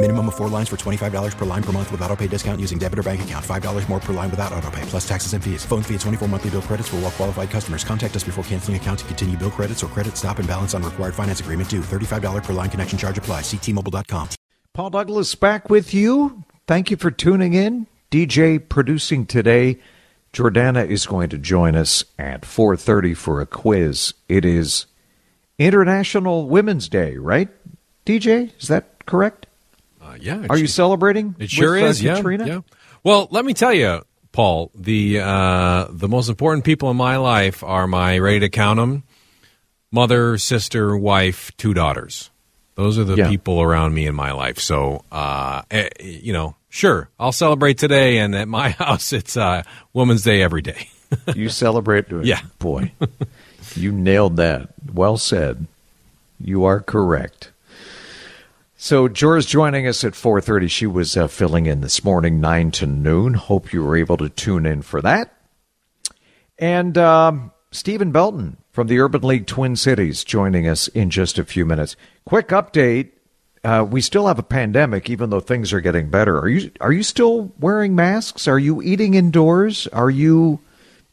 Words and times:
Minimum 0.00 0.28
of 0.28 0.36
four 0.36 0.48
lines 0.48 0.68
for 0.68 0.76
$25 0.76 1.36
per 1.36 1.44
line 1.44 1.62
per 1.62 1.72
month 1.72 1.90
with 1.90 2.00
auto 2.02 2.14
pay 2.14 2.28
discount 2.28 2.60
using 2.60 2.78
debit 2.78 3.00
or 3.00 3.02
bank 3.02 3.22
account. 3.22 3.44
$5 3.44 3.88
more 3.88 3.98
per 3.98 4.12
line 4.12 4.30
without 4.30 4.52
auto 4.52 4.70
pay, 4.70 4.82
plus 4.82 5.08
taxes 5.08 5.32
and 5.32 5.42
fees. 5.42 5.64
Phone 5.64 5.82
fee 5.82 5.94
at 5.94 6.00
24 6.02 6.28
monthly 6.28 6.50
bill 6.50 6.62
credits 6.62 6.88
for 6.88 6.96
all 6.98 7.10
qualified 7.10 7.50
customers. 7.50 7.82
Contact 7.82 8.14
us 8.14 8.22
before 8.22 8.44
canceling 8.44 8.76
account 8.76 9.00
to 9.00 9.04
continue 9.06 9.36
bill 9.36 9.50
credits 9.50 9.82
or 9.82 9.88
credit 9.88 10.16
stop 10.16 10.38
and 10.38 10.46
balance 10.46 10.72
on 10.72 10.84
required 10.84 11.16
finance 11.16 11.40
agreement 11.40 11.68
due. 11.68 11.80
$35 11.80 12.44
per 12.44 12.52
line 12.52 12.70
connection 12.70 12.96
charge 12.96 13.18
apply. 13.18 13.40
Ctmobile.com. 13.40 14.28
Paul 14.72 14.90
Douglas 14.90 15.34
back 15.34 15.68
with 15.68 15.92
you. 15.92 16.44
Thank 16.68 16.92
you 16.92 16.96
for 16.96 17.10
tuning 17.10 17.54
in. 17.54 17.88
DJ 18.12 18.60
producing 18.68 19.26
today. 19.26 19.80
Jordana 20.32 20.86
is 20.86 21.06
going 21.06 21.28
to 21.30 21.38
join 21.38 21.74
us 21.74 22.04
at 22.16 22.42
4:30 22.42 23.16
for 23.16 23.40
a 23.40 23.46
quiz. 23.46 24.14
It 24.28 24.44
is 24.44 24.86
International 25.58 26.46
Women's 26.46 26.88
Day, 26.88 27.16
right? 27.16 27.48
DJ, 28.06 28.52
is 28.60 28.68
that 28.68 29.04
correct? 29.04 29.47
Uh, 30.18 30.22
yeah. 30.22 30.46
Are 30.50 30.58
you 30.58 30.66
celebrating? 30.66 31.34
It 31.38 31.50
sure 31.50 31.74
with, 31.74 31.82
uh, 31.82 31.86
is. 31.86 32.02
Yeah, 32.02 32.16
Katrina? 32.16 32.46
yeah. 32.46 32.60
Well, 33.04 33.28
let 33.30 33.44
me 33.44 33.54
tell 33.54 33.72
you, 33.72 34.02
Paul. 34.32 34.70
The 34.74 35.20
uh, 35.20 35.86
the 35.90 36.08
most 36.08 36.28
important 36.28 36.64
people 36.64 36.90
in 36.90 36.96
my 36.96 37.16
life 37.16 37.62
are 37.62 37.86
my 37.86 38.18
ready 38.18 38.40
to 38.40 38.48
count 38.48 38.78
them: 38.78 39.04
mother, 39.90 40.38
sister, 40.38 40.96
wife, 40.96 41.50
two 41.56 41.74
daughters. 41.74 42.30
Those 42.74 42.98
are 42.98 43.04
the 43.04 43.16
Yeah. 43.16 43.28
people 43.28 43.60
around 43.60 43.94
me 43.94 44.06
in 44.06 44.14
my 44.14 44.30
life. 44.32 44.58
So, 44.60 45.04
uh, 45.10 45.62
eh, 45.70 45.88
you 46.00 46.32
know, 46.32 46.54
sure, 46.68 47.08
I'll 47.18 47.32
celebrate 47.32 47.76
today, 47.78 48.18
and 48.18 48.36
at 48.36 48.46
my 48.46 48.68
house, 48.78 49.12
it's 49.12 49.36
uh, 49.36 49.62
Women's 49.92 50.22
Day 50.22 50.42
every 50.42 50.62
day. 50.62 50.88
You 51.34 51.48
celebrate? 51.48 52.04
Yeah. 52.22 52.40
Boy, 52.58 52.92
you 53.74 53.90
nailed 53.92 54.36
that. 54.36 54.68
Well 54.92 55.16
said. 55.16 55.66
You 56.38 56.64
are 56.66 56.80
correct. 56.80 57.50
So 58.80 59.08
Jora's 59.08 59.44
joining 59.44 59.88
us 59.88 60.04
at 60.04 60.12
4:30. 60.12 60.70
She 60.70 60.86
was 60.86 61.16
uh, 61.16 61.26
filling 61.26 61.66
in 61.66 61.80
this 61.80 62.04
morning, 62.04 62.40
nine 62.40 62.70
to 62.70 62.86
noon. 62.86 63.34
Hope 63.34 63.72
you 63.72 63.82
were 63.82 63.96
able 63.96 64.16
to 64.18 64.28
tune 64.28 64.64
in 64.64 64.82
for 64.82 65.02
that. 65.02 65.34
And 66.60 66.96
um, 66.96 67.50
Stephen 67.72 68.12
Belton 68.12 68.56
from 68.70 68.86
the 68.86 69.00
Urban 69.00 69.22
League 69.22 69.48
Twin 69.48 69.74
Cities 69.74 70.22
joining 70.22 70.68
us 70.68 70.86
in 70.86 71.10
just 71.10 71.40
a 71.40 71.44
few 71.44 71.66
minutes. 71.66 71.96
Quick 72.24 72.50
update: 72.50 73.10
uh, 73.64 73.84
we 73.84 74.00
still 74.00 74.28
have 74.28 74.38
a 74.38 74.44
pandemic, 74.44 75.10
even 75.10 75.30
though 75.30 75.40
things 75.40 75.72
are 75.72 75.80
getting 75.80 76.08
better. 76.08 76.38
Are 76.38 76.48
you 76.48 76.70
are 76.80 76.92
you 76.92 77.02
still 77.02 77.52
wearing 77.58 77.96
masks? 77.96 78.46
Are 78.46 78.60
you 78.60 78.80
eating 78.80 79.14
indoors? 79.14 79.88
Are 79.88 80.08
you 80.08 80.60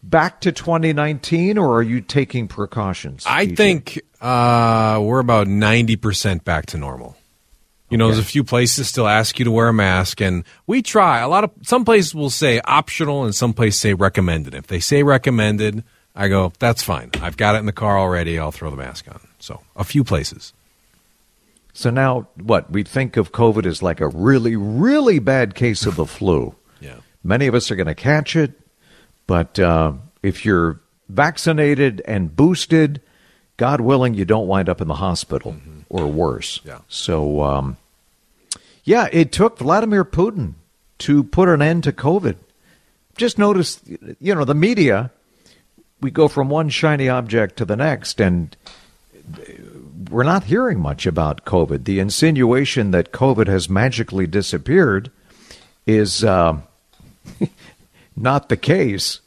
back 0.03 0.39
to 0.41 0.51
2019, 0.51 1.57
or 1.57 1.77
are 1.77 1.83
you 1.83 1.99
taking 1.99 2.47
precautions? 2.47 3.23
I 3.25 3.47
DJ? 3.47 3.57
think 3.57 4.01
uh, 4.21 5.01
we're 5.01 5.17
about 5.17 5.47
ninety 5.47 5.95
percent 5.95 6.45
back 6.45 6.67
to 6.67 6.77
normal. 6.77 7.17
You 7.89 7.97
know, 7.97 8.05
Okay. 8.05 8.15
there's 8.15 8.25
a 8.25 8.29
few 8.29 8.43
places 8.43 8.87
still 8.87 9.07
ask 9.07 9.37
you 9.37 9.45
to 9.45 9.51
wear 9.51 9.67
a 9.67 9.73
mask, 9.73 10.19
and 10.21 10.43
we 10.65 10.81
try. 10.81 11.19
A 11.19 11.27
lot 11.27 11.43
of 11.43 11.51
some 11.61 11.85
places 11.85 12.15
will 12.15 12.29
say 12.31 12.59
optional, 12.65 13.23
and 13.25 13.33
some 13.35 13.53
places 13.53 13.79
say 13.79 13.93
recommended. 13.93 14.55
If 14.55 14.67
they 14.67 14.79
say 14.79 15.03
recommended, 15.03 15.83
I 16.15 16.27
go, 16.27 16.51
that's 16.59 16.81
fine. 16.81 17.11
I've 17.21 17.37
got 17.37 17.55
it 17.55 17.59
in 17.59 17.65
the 17.67 17.71
car 17.71 17.99
already. 17.99 18.39
I'll 18.39 18.51
throw 18.51 18.71
the 18.71 18.77
mask 18.77 19.07
on. 19.09 19.19
So 19.39 19.61
a 19.75 19.83
few 19.83 20.03
places. 20.03 20.53
So 21.73 21.89
now, 21.89 22.27
what 22.41 22.71
we 22.71 22.83
think 22.83 23.17
of 23.17 23.31
COVID 23.33 23.65
as 23.65 23.83
like 23.83 23.99
a 24.01 24.07
really, 24.07 24.55
really 24.55 25.19
bad 25.19 25.55
case 25.55 25.85
of 25.85 25.95
the 25.95 26.05
flu. 26.05 26.55
Yeah. 26.81 26.97
Many 27.23 27.47
of 27.47 27.55
us 27.55 27.71
are 27.71 27.75
going 27.75 27.87
to 27.87 27.95
catch 27.95 28.35
it, 28.35 28.51
but 29.27 29.57
uh, 29.59 29.93
if 30.21 30.45
you're 30.45 30.79
vaccinated 31.09 32.01
and 32.05 32.35
boosted, 32.35 33.01
God 33.57 33.81
willing, 33.81 34.13
you 34.13 34.25
don't 34.25 34.47
wind 34.47 34.69
up 34.69 34.81
in 34.81 34.87
the 34.87 34.95
hospital 34.95 35.55
or 35.89 36.07
worse. 36.07 36.59
Yeah. 36.65 36.79
So, 36.89 37.41
um, 37.43 37.77
yeah, 38.83 39.07
it 39.11 39.31
took 39.31 39.57
Vladimir 39.57 40.03
Putin 40.03 40.53
to 40.99 41.23
put 41.23 41.49
an 41.49 41.61
end 41.61 41.83
to 41.85 41.91
COVID. 41.91 42.35
Just 43.17 43.37
notice, 43.37 43.81
you 44.19 44.35
know, 44.35 44.43
the 44.43 44.53
media, 44.53 45.11
we 46.01 46.11
go 46.11 46.27
from 46.27 46.49
one 46.49 46.69
shiny 46.69 47.07
object 47.07 47.55
to 47.57 47.65
the 47.65 47.77
next, 47.77 48.19
and 48.19 48.55
we're 50.09 50.23
not 50.23 50.43
hearing 50.45 50.79
much 50.79 51.05
about 51.05 51.45
COVID. 51.45 51.85
The 51.85 51.99
insinuation 51.99 52.91
that 52.91 53.11
COVID 53.11 53.47
has 53.47 53.69
magically 53.69 54.27
disappeared 54.27 55.11
is 55.87 56.23
uh, 56.23 56.59
not 58.15 58.49
the 58.49 58.57
case. 58.57 59.21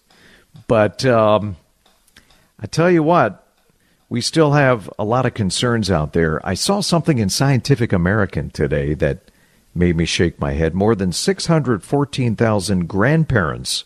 But 0.66 1.04
um, 1.06 1.56
I 2.60 2.66
tell 2.66 2.90
you 2.90 3.02
what, 3.02 3.47
we 4.08 4.20
still 4.20 4.52
have 4.52 4.90
a 4.98 5.04
lot 5.04 5.26
of 5.26 5.34
concerns 5.34 5.90
out 5.90 6.12
there. 6.12 6.44
I 6.46 6.54
saw 6.54 6.80
something 6.80 7.18
in 7.18 7.28
Scientific 7.28 7.92
American 7.92 8.50
today 8.50 8.94
that 8.94 9.30
made 9.74 9.96
me 9.96 10.06
shake 10.06 10.40
my 10.40 10.52
head. 10.52 10.74
More 10.74 10.94
than 10.94 11.12
614,000 11.12 12.88
grandparents 12.88 13.84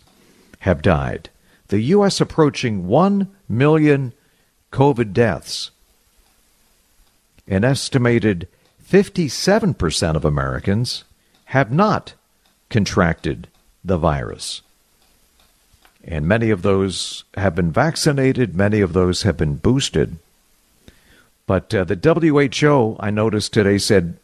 have 0.60 0.80
died. 0.80 1.28
The 1.68 1.80
U.S. 1.80 2.20
approaching 2.20 2.86
1 2.86 3.28
million 3.48 4.12
COVID 4.70 5.12
deaths. 5.12 5.70
An 7.48 7.64
estimated 7.64 8.46
57% 8.88 10.16
of 10.16 10.24
Americans 10.24 11.04
have 11.46 11.72
not 11.72 12.14
contracted 12.70 13.48
the 13.84 13.98
virus. 13.98 14.62
And 16.04 16.26
many 16.26 16.50
of 16.50 16.62
those 16.62 17.24
have 17.36 17.54
been 17.54 17.70
vaccinated, 17.70 18.56
many 18.56 18.80
of 18.80 18.92
those 18.92 19.22
have 19.22 19.36
been 19.36 19.56
boosted. 19.56 20.16
But 21.46 21.74
uh, 21.74 21.84
the 21.84 21.96
WHO, 21.96 22.96
I 22.98 23.10
noticed 23.10 23.52
today, 23.52 23.78
said 23.78 24.16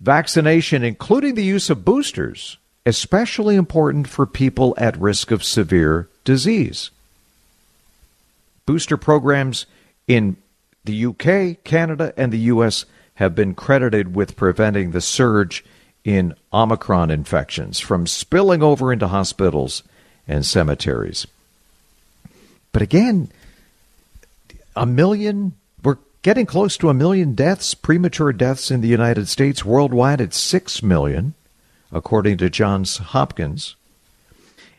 vaccination, 0.00 0.82
including 0.84 1.34
the 1.34 1.44
use 1.44 1.70
of 1.70 1.84
boosters, 1.84 2.58
especially 2.84 3.56
important 3.56 4.08
for 4.08 4.26
people 4.26 4.74
at 4.76 4.96
risk 4.98 5.30
of 5.30 5.42
severe 5.42 6.08
disease. 6.24 6.90
Booster 8.66 8.96
programs 8.96 9.66
in 10.06 10.36
the 10.84 11.06
UK, 11.06 11.62
Canada, 11.64 12.12
and 12.16 12.32
the 12.32 12.38
US 12.38 12.84
have 13.14 13.34
been 13.34 13.54
credited 13.54 14.14
with 14.14 14.36
preventing 14.36 14.90
the 14.90 15.00
surge 15.00 15.64
in 16.04 16.34
Omicron 16.52 17.10
infections 17.10 17.80
from 17.80 18.06
spilling 18.06 18.62
over 18.62 18.92
into 18.92 19.08
hospitals 19.08 19.82
and 20.26 20.44
cemeteries. 20.44 21.26
But 22.72 22.82
again, 22.82 23.30
a 24.74 24.86
million, 24.86 25.54
we're 25.82 25.98
getting 26.22 26.46
close 26.46 26.76
to 26.78 26.88
a 26.88 26.94
million 26.94 27.34
deaths, 27.34 27.74
premature 27.74 28.32
deaths 28.32 28.70
in 28.70 28.80
the 28.80 28.88
United 28.88 29.28
States. 29.28 29.64
Worldwide, 29.64 30.20
it's 30.20 30.36
six 30.36 30.82
million, 30.82 31.34
according 31.92 32.38
to 32.38 32.50
Johns 32.50 32.98
Hopkins. 32.98 33.76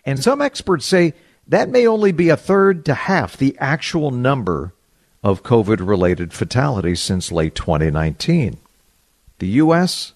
And 0.06 0.22
some 0.22 0.42
experts 0.42 0.86
say 0.86 1.14
that 1.48 1.70
may 1.70 1.88
only 1.88 2.12
be 2.12 2.30
a 2.30 2.38
third 2.38 2.86
to 2.86 2.94
half 2.94 3.38
the 3.38 3.56
actual 3.60 4.12
number 4.12 4.74
of 5.24 5.44
COVID 5.44 5.86
related 5.86 6.34
fatalities 6.34 7.02
since 7.02 7.32
late 7.32 7.56
2019. 7.56 8.58
The 9.40 9.48
U.S. 9.48 10.14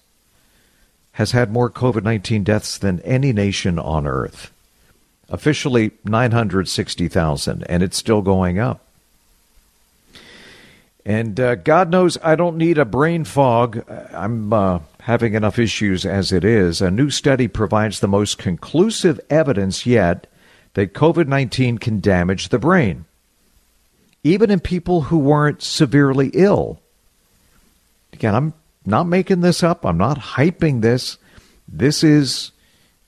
has 1.12 1.32
had 1.32 1.52
more 1.52 1.70
COVID 1.70 2.04
19 2.04 2.44
deaths 2.44 2.78
than 2.78 3.00
any 3.00 3.32
nation 3.32 3.78
on 3.78 4.06
earth. 4.06 4.52
Officially 5.30 5.92
960,000, 6.04 7.62
and 7.68 7.82
it's 7.82 7.96
still 7.96 8.20
going 8.20 8.58
up. 8.58 8.84
And 11.06 11.40
uh, 11.40 11.54
God 11.54 11.90
knows 11.90 12.18
I 12.22 12.34
don't 12.36 12.58
need 12.58 12.76
a 12.76 12.84
brain 12.84 13.24
fog. 13.24 13.88
I'm 14.12 14.52
uh, 14.52 14.80
having 15.00 15.34
enough 15.34 15.58
issues 15.58 16.04
as 16.04 16.30
it 16.30 16.44
is. 16.44 16.82
A 16.82 16.90
new 16.90 17.08
study 17.10 17.48
provides 17.48 18.00
the 18.00 18.08
most 18.08 18.36
conclusive 18.38 19.18
evidence 19.30 19.86
yet 19.86 20.26
that 20.74 20.92
COVID 20.92 21.26
19 21.26 21.78
can 21.78 22.00
damage 22.00 22.50
the 22.50 22.58
brain. 22.58 23.06
even 24.22 24.50
in 24.50 24.60
people 24.60 25.02
who 25.02 25.18
weren't 25.18 25.62
severely 25.62 26.30
ill. 26.34 26.78
Again, 28.12 28.34
I'm 28.34 28.54
not 28.84 29.04
making 29.04 29.40
this 29.40 29.62
up. 29.62 29.84
I'm 29.86 29.96
not 29.98 30.18
hyping 30.18 30.82
this. 30.82 31.16
This 31.66 32.04
is 32.04 32.52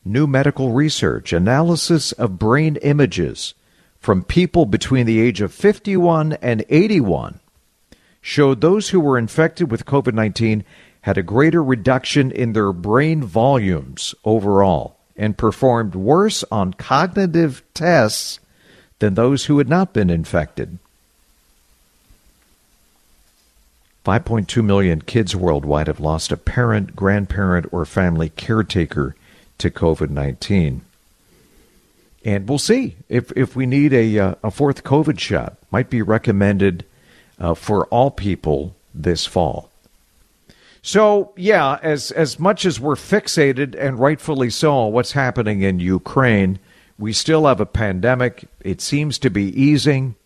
new 0.05 0.27
medical 0.27 0.73
research, 0.73 1.33
analysis 1.33 2.13
of 2.13 2.39
brain 2.39 2.77
images 2.77 3.55
from 3.99 4.25
people 4.25 4.67
between 4.67 5.07
the 5.07 5.21
age 5.21 5.41
of 5.41 5.55
51 5.55 6.35
and 6.35 6.65
81 6.69 7.39
showed 8.21 8.61
those 8.61 8.91
who 8.91 9.01
were 9.01 9.19
infected 9.19 9.71
with 9.71 9.87
COVID 9.87 10.15
19 10.15 10.65
had 11.03 11.19
a 11.19 11.23
greater 11.23 11.63
reduction 11.63 12.31
in 12.31 12.53
their 12.53 12.73
brain 12.73 13.23
volumes 13.23 14.15
overall 14.25 14.97
and 15.17 15.37
performed 15.37 15.95
worse 15.95 16.45
on 16.51 16.73
cognitive 16.75 17.63
tests 17.75 18.39
than 19.01 19.15
those 19.15 19.47
who 19.47 19.59
had 19.59 19.69
not 19.69 19.93
been 19.93 20.11
infected. 20.11 20.79
5.2 24.05 24.65
million 24.65 25.01
kids 25.01 25.37
worldwide 25.37 25.87
have 25.87 26.01
lost 26.01 26.33
a 26.33 26.37
parent, 26.37 26.97
grandparent, 26.97 27.67
or 27.73 27.85
family 27.85 28.29
caretaker 28.31 29.15
to 29.63 29.71
COVID 29.71 30.11
19. 30.11 30.83
And 32.25 32.49
we'll 32.49 32.59
see 32.59 32.97
if, 33.09 33.33
if 33.37 33.57
we 33.57 33.67
need 33.67 33.93
a, 33.93 34.19
uh, 34.19 34.35
a 34.45 34.51
fourth 34.51 34.85
COVID 34.85 35.19
shot. 35.19 35.57
Might 35.71 35.91
be 35.91 36.03
recommended 36.03 36.85
uh, 37.39 37.55
for 37.55 37.87
all 37.87 38.11
people 38.11 38.77
this 38.95 39.27
fall. 39.27 39.71
So, 40.83 41.33
yeah, 41.37 41.79
as, 41.83 42.11
as 42.11 42.39
much 42.39 42.65
as 42.65 42.81
we're 42.81 42.97
fixated, 42.97 43.77
and 43.79 43.99
rightfully 43.99 44.51
so, 44.51 44.73
on 44.73 44.93
what's 44.93 45.13
happening 45.13 45.63
in 45.63 45.79
Ukraine, 45.79 46.59
we 46.99 47.13
still 47.13 47.47
have 47.47 47.61
a 47.61 47.67
pandemic. 47.67 48.45
It 48.61 48.81
seems 48.81 49.19
to 49.19 49.31
be 49.31 49.45
easing. 49.61 50.17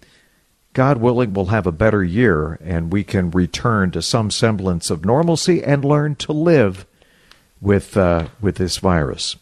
God 0.72 0.98
willing, 0.98 1.32
we'll 1.32 1.46
have 1.46 1.66
a 1.66 1.72
better 1.72 2.04
year 2.04 2.58
and 2.62 2.92
we 2.92 3.04
can 3.04 3.30
return 3.30 3.90
to 3.92 4.02
some 4.02 4.30
semblance 4.30 4.90
of 4.90 5.04
normalcy 5.04 5.62
and 5.64 5.84
learn 5.84 6.16
to 6.16 6.32
live 6.32 6.84
with, 7.60 7.96
uh, 7.96 8.28
with 8.40 8.56
this 8.56 8.78
virus. 8.78 9.36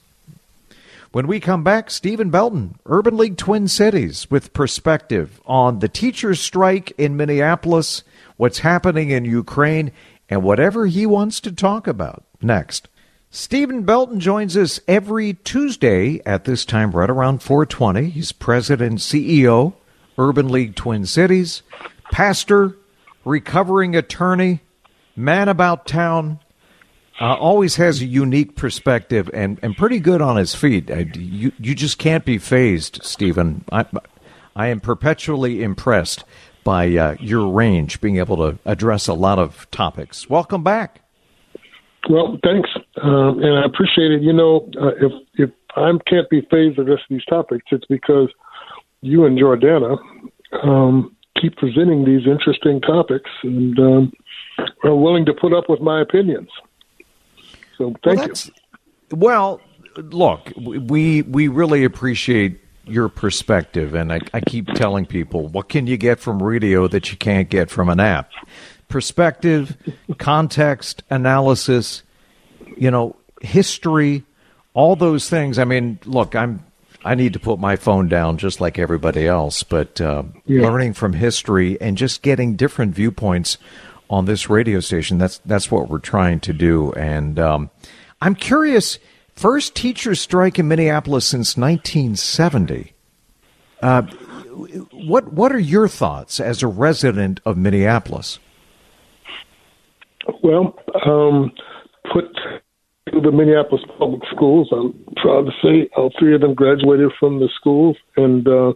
When 1.13 1.27
we 1.29 1.39
come 1.39 1.63
back, 1.63 1.91
Stephen 1.91 2.31
Belton, 2.31 2.77
Urban 2.87 3.17
League 3.17 3.37
Twin 3.37 3.69
Cities, 3.69 4.29
with 4.31 4.53
perspective 4.53 5.41
on 5.47 5.79
the 5.79 5.89
teachers' 5.89 6.41
strike 6.41 6.93
in 6.99 7.17
Minneapolis, 7.17 8.03
what's 8.37 8.59
happening 8.59 9.11
in 9.11 9.25
Ukraine, 9.25 9.93
and 10.29 10.43
whatever 10.43 10.87
he 10.87 11.07
wants 11.07 11.39
to 11.41 11.53
talk 11.53 11.87
about 11.87 12.25
next. 12.43 12.89
Stephen 13.31 13.83
Belton 13.83 14.21
joins 14.21 14.57
us 14.57 14.81
every 14.89 15.35
Tuesday 15.35 16.21
at 16.25 16.45
this 16.45 16.65
time, 16.65 16.91
right 16.91 17.11
around 17.11 17.43
420. 17.43 18.11
He's 18.11 18.33
president 18.33 18.91
and 18.91 18.99
CEO, 18.99 19.75
Urban 20.19 20.49
League 20.49 20.75
Twin 20.75 21.07
Cities, 21.07 21.63
pastor, 22.13 22.77
recovering 23.25 23.97
attorney, 23.97 24.61
man 25.17 25.49
about 25.49 25.87
town, 25.87 26.41
uh, 27.21 27.35
always 27.35 27.77
has 27.77 28.01
a 28.01 28.07
unique 28.07 28.57
perspective 28.57 29.31
and, 29.33 29.59
and 29.63 29.77
pretty 29.77 30.01
good 30.01 30.21
on 30.21 30.37
his 30.37 30.55
feet. 30.55 30.91
I, 30.91 31.07
you 31.15 31.53
you 31.59 31.75
just 31.75 31.99
can't 31.99 32.25
be 32.25 32.39
phased, 32.39 33.01
Stephen. 33.05 33.65
I 33.71 33.87
I 34.57 34.69
am 34.69 34.81
perpetually 34.81 35.63
impressed 35.63 36.25
by 36.65 36.97
uh, 36.97 37.17
your 37.21 37.49
range, 37.49 38.01
being 38.01 38.17
able 38.17 38.37
to 38.39 38.59
address 38.65 39.07
a 39.07 39.15
lot 39.15 39.39
of 39.39 39.71
topics. 39.71 40.29
Welcome 40.29 40.63
back. 40.63 41.01
Well, 42.09 42.39
thanks, 42.43 42.69
um, 43.03 43.43
and 43.43 43.59
I 43.59 43.65
appreciate 43.65 44.11
it. 44.11 44.23
You 44.23 44.33
know, 44.33 44.69
uh, 44.81 44.89
if 45.01 45.13
if 45.35 45.51
I 45.77 45.91
can't 46.07 46.29
be 46.29 46.43
phased 46.51 46.79
addressing 46.79 47.07
these 47.11 47.25
topics, 47.27 47.65
it's 47.71 47.87
because 47.87 48.29
you 49.01 49.25
and 49.25 49.39
Jordana 49.39 49.99
um, 50.63 51.15
keep 51.41 51.57
presenting 51.57 52.05
these 52.05 52.27
interesting 52.27 52.81
topics 52.81 53.31
and 53.43 53.79
um, 53.79 54.13
are 54.83 54.95
willing 54.95 55.25
to 55.27 55.33
put 55.33 55.53
up 55.53 55.65
with 55.69 55.81
my 55.81 56.01
opinions. 56.01 56.49
So 57.77 57.95
thank 58.05 58.19
well, 58.19 58.31
you. 58.31 59.17
Well, 59.17 59.61
look, 59.97 60.53
we 60.57 61.23
we 61.23 61.49
really 61.49 61.85
appreciate 61.85 62.61
your 62.87 63.09
perspective, 63.09 63.95
and 63.95 64.13
I, 64.13 64.21
I 64.33 64.41
keep 64.41 64.69
telling 64.75 65.07
people, 65.07 65.49
what 65.49 65.69
can 65.69 65.87
you 65.87 65.97
get 65.97 66.21
from 66.21 66.43
radio 66.43 66.87
that 66.89 67.11
you 67.11 67.17
can't 67.17 67.49
get 67.49 67.71
from 67.71 67.89
an 67.89 68.01
app? 68.01 68.31
Perspective, 68.89 69.77
context, 70.19 71.03
analysis, 71.11 72.03
you 72.77 72.91
know, 72.91 73.17
history, 73.41 74.25
all 74.75 74.97
those 74.97 75.29
things. 75.31 75.59
I 75.59 75.65
mean, 75.65 75.99
look, 76.05 76.35
I'm 76.35 76.65
I 77.05 77.15
need 77.15 77.35
to 77.35 77.39
put 77.39 77.59
my 77.59 77.77
phone 77.77 78.09
down 78.09 78.39
just 78.39 78.61
like 78.61 78.79
everybody 78.79 79.27
else, 79.27 79.63
but 79.63 80.01
uh, 80.01 80.25
yeah. 80.47 80.63
learning 80.63 80.95
from 80.95 81.13
history 81.13 81.79
and 81.81 81.99
just 81.99 82.23
getting 82.23 82.57
different 82.57 82.95
viewpoints 82.95 83.59
on 84.11 84.25
this 84.27 84.49
radio 84.49 84.81
station. 84.81 85.19
That's 85.19 85.39
that's 85.39 85.71
what 85.71 85.89
we're 85.89 85.99
trying 85.99 86.41
to 86.41 86.53
do. 86.53 86.93
And 86.93 87.39
um, 87.39 87.71
I'm 88.21 88.35
curious. 88.35 88.99
First 89.35 89.75
teacher 89.75 90.15
strike 90.15 90.61
in 90.61 90.69
Minneapolis 90.69 91.27
since 91.27 91.57
1970. 91.57 92.93
Uh, 93.83 94.03
what 94.93 95.33
what 95.33 95.53
are 95.53 95.59
your 95.59 95.89
thoughts 95.89 96.39
as 96.41 96.63
a 96.63 96.69
resident 96.69 97.41
of 97.45 97.57
Minneapolis? 97.57 98.39
Well, 100.43 100.79
um, 101.05 101.53
put 102.13 102.25
the 103.07 103.33
Minneapolis 103.33 103.83
public 103.99 104.23
schools. 104.31 104.69
I'm 104.73 104.93
proud 105.17 105.47
to 105.47 105.53
say 105.63 105.89
all 105.97 106.13
three 106.19 106.35
of 106.35 106.41
them 106.41 106.55
graduated 106.55 107.11
from 107.19 107.41
the 107.41 107.49
schools, 107.57 107.97
and 108.17 108.47
uh, 108.47 108.73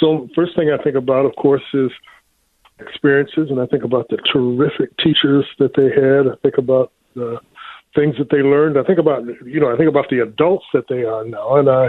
so 0.00 0.28
first 0.34 0.56
thing 0.56 0.70
I 0.70 0.82
think 0.82 0.96
about, 0.96 1.26
of 1.26 1.34
course, 1.36 1.62
is 1.74 1.90
experiences, 2.80 3.48
and 3.50 3.60
I 3.60 3.66
think 3.66 3.84
about 3.84 4.08
the 4.08 4.18
terrific 4.32 4.96
teachers 4.98 5.44
that 5.58 5.72
they 5.76 5.90
had. 5.90 6.32
I 6.32 6.36
think 6.42 6.58
about 6.58 6.92
the 7.14 7.38
things 7.94 8.16
that 8.18 8.30
they 8.30 8.38
learned. 8.38 8.78
I 8.78 8.82
think 8.82 8.98
about 8.98 9.24
you 9.44 9.60
know 9.60 9.72
I 9.72 9.76
think 9.76 9.88
about 9.88 10.06
the 10.10 10.20
adults 10.20 10.66
that 10.72 10.84
they 10.88 11.04
are 11.04 11.24
now, 11.24 11.56
and 11.56 11.68
I 11.68 11.86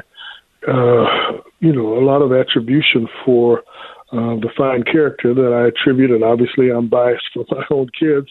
uh, 0.68 1.42
you 1.60 1.74
know 1.74 1.98
a 1.98 2.04
lot 2.04 2.22
of 2.22 2.32
attribution 2.32 3.08
for 3.26 3.60
uh, 4.12 4.36
the 4.42 4.50
fine 4.58 4.84
character 4.84 5.34
that 5.34 5.54
I 5.54 5.68
attribute, 5.68 6.12
and 6.12 6.24
obviously 6.24 6.70
I'm 6.70 6.90
biased 6.90 7.26
for 7.34 7.46
my 7.52 7.64
own 7.70 7.90
kids. 7.98 8.28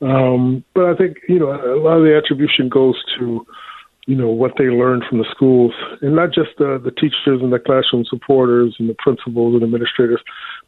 Um, 0.00 0.64
but 0.74 0.84
I 0.84 0.94
think 0.94 1.18
you 1.28 1.38
know 1.38 1.50
a 1.50 1.80
lot 1.80 1.98
of 1.98 2.04
the 2.04 2.16
attribution 2.16 2.68
goes 2.68 2.96
to 3.18 3.46
you 4.08 4.16
know 4.16 4.30
what 4.30 4.52
they 4.56 4.64
learned 4.64 5.04
from 5.06 5.18
the 5.18 5.28
schools, 5.30 5.74
and 6.00 6.16
not 6.16 6.32
just 6.32 6.56
the 6.56 6.80
the 6.82 6.90
teachers 6.90 7.42
and 7.42 7.52
the 7.52 7.58
classroom 7.58 8.06
supporters 8.08 8.74
and 8.78 8.88
the 8.88 8.96
principals 8.98 9.52
and 9.52 9.62
administrators, 9.62 10.20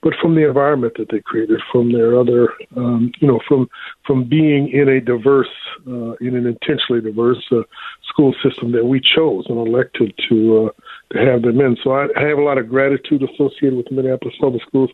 but 0.02 0.12
from 0.20 0.34
the 0.34 0.46
environment 0.46 0.92
that 0.98 1.08
they 1.10 1.20
created, 1.20 1.58
from 1.72 1.90
their 1.90 2.20
other, 2.20 2.52
um, 2.76 3.10
you 3.18 3.26
know, 3.26 3.40
from 3.48 3.66
from 4.06 4.28
being 4.28 4.68
in 4.68 4.90
a 4.90 5.00
diverse, 5.00 5.48
uh, 5.88 6.12
in 6.20 6.36
an 6.36 6.46
intentionally 6.46 7.00
diverse 7.00 7.42
uh, 7.50 7.62
school 8.10 8.34
system 8.44 8.72
that 8.72 8.84
we 8.84 9.00
chose 9.00 9.46
and 9.48 9.56
elected 9.56 10.12
to 10.28 10.68
uh, 10.68 11.14
to 11.14 11.24
have 11.24 11.40
them 11.40 11.58
in. 11.62 11.78
So 11.82 11.92
I, 11.92 12.08
I 12.18 12.28
have 12.28 12.36
a 12.36 12.42
lot 12.42 12.58
of 12.58 12.68
gratitude 12.68 13.22
associated 13.22 13.74
with 13.74 13.86
the 13.88 13.94
Minneapolis 13.94 14.34
Public 14.38 14.62
Schools. 14.68 14.90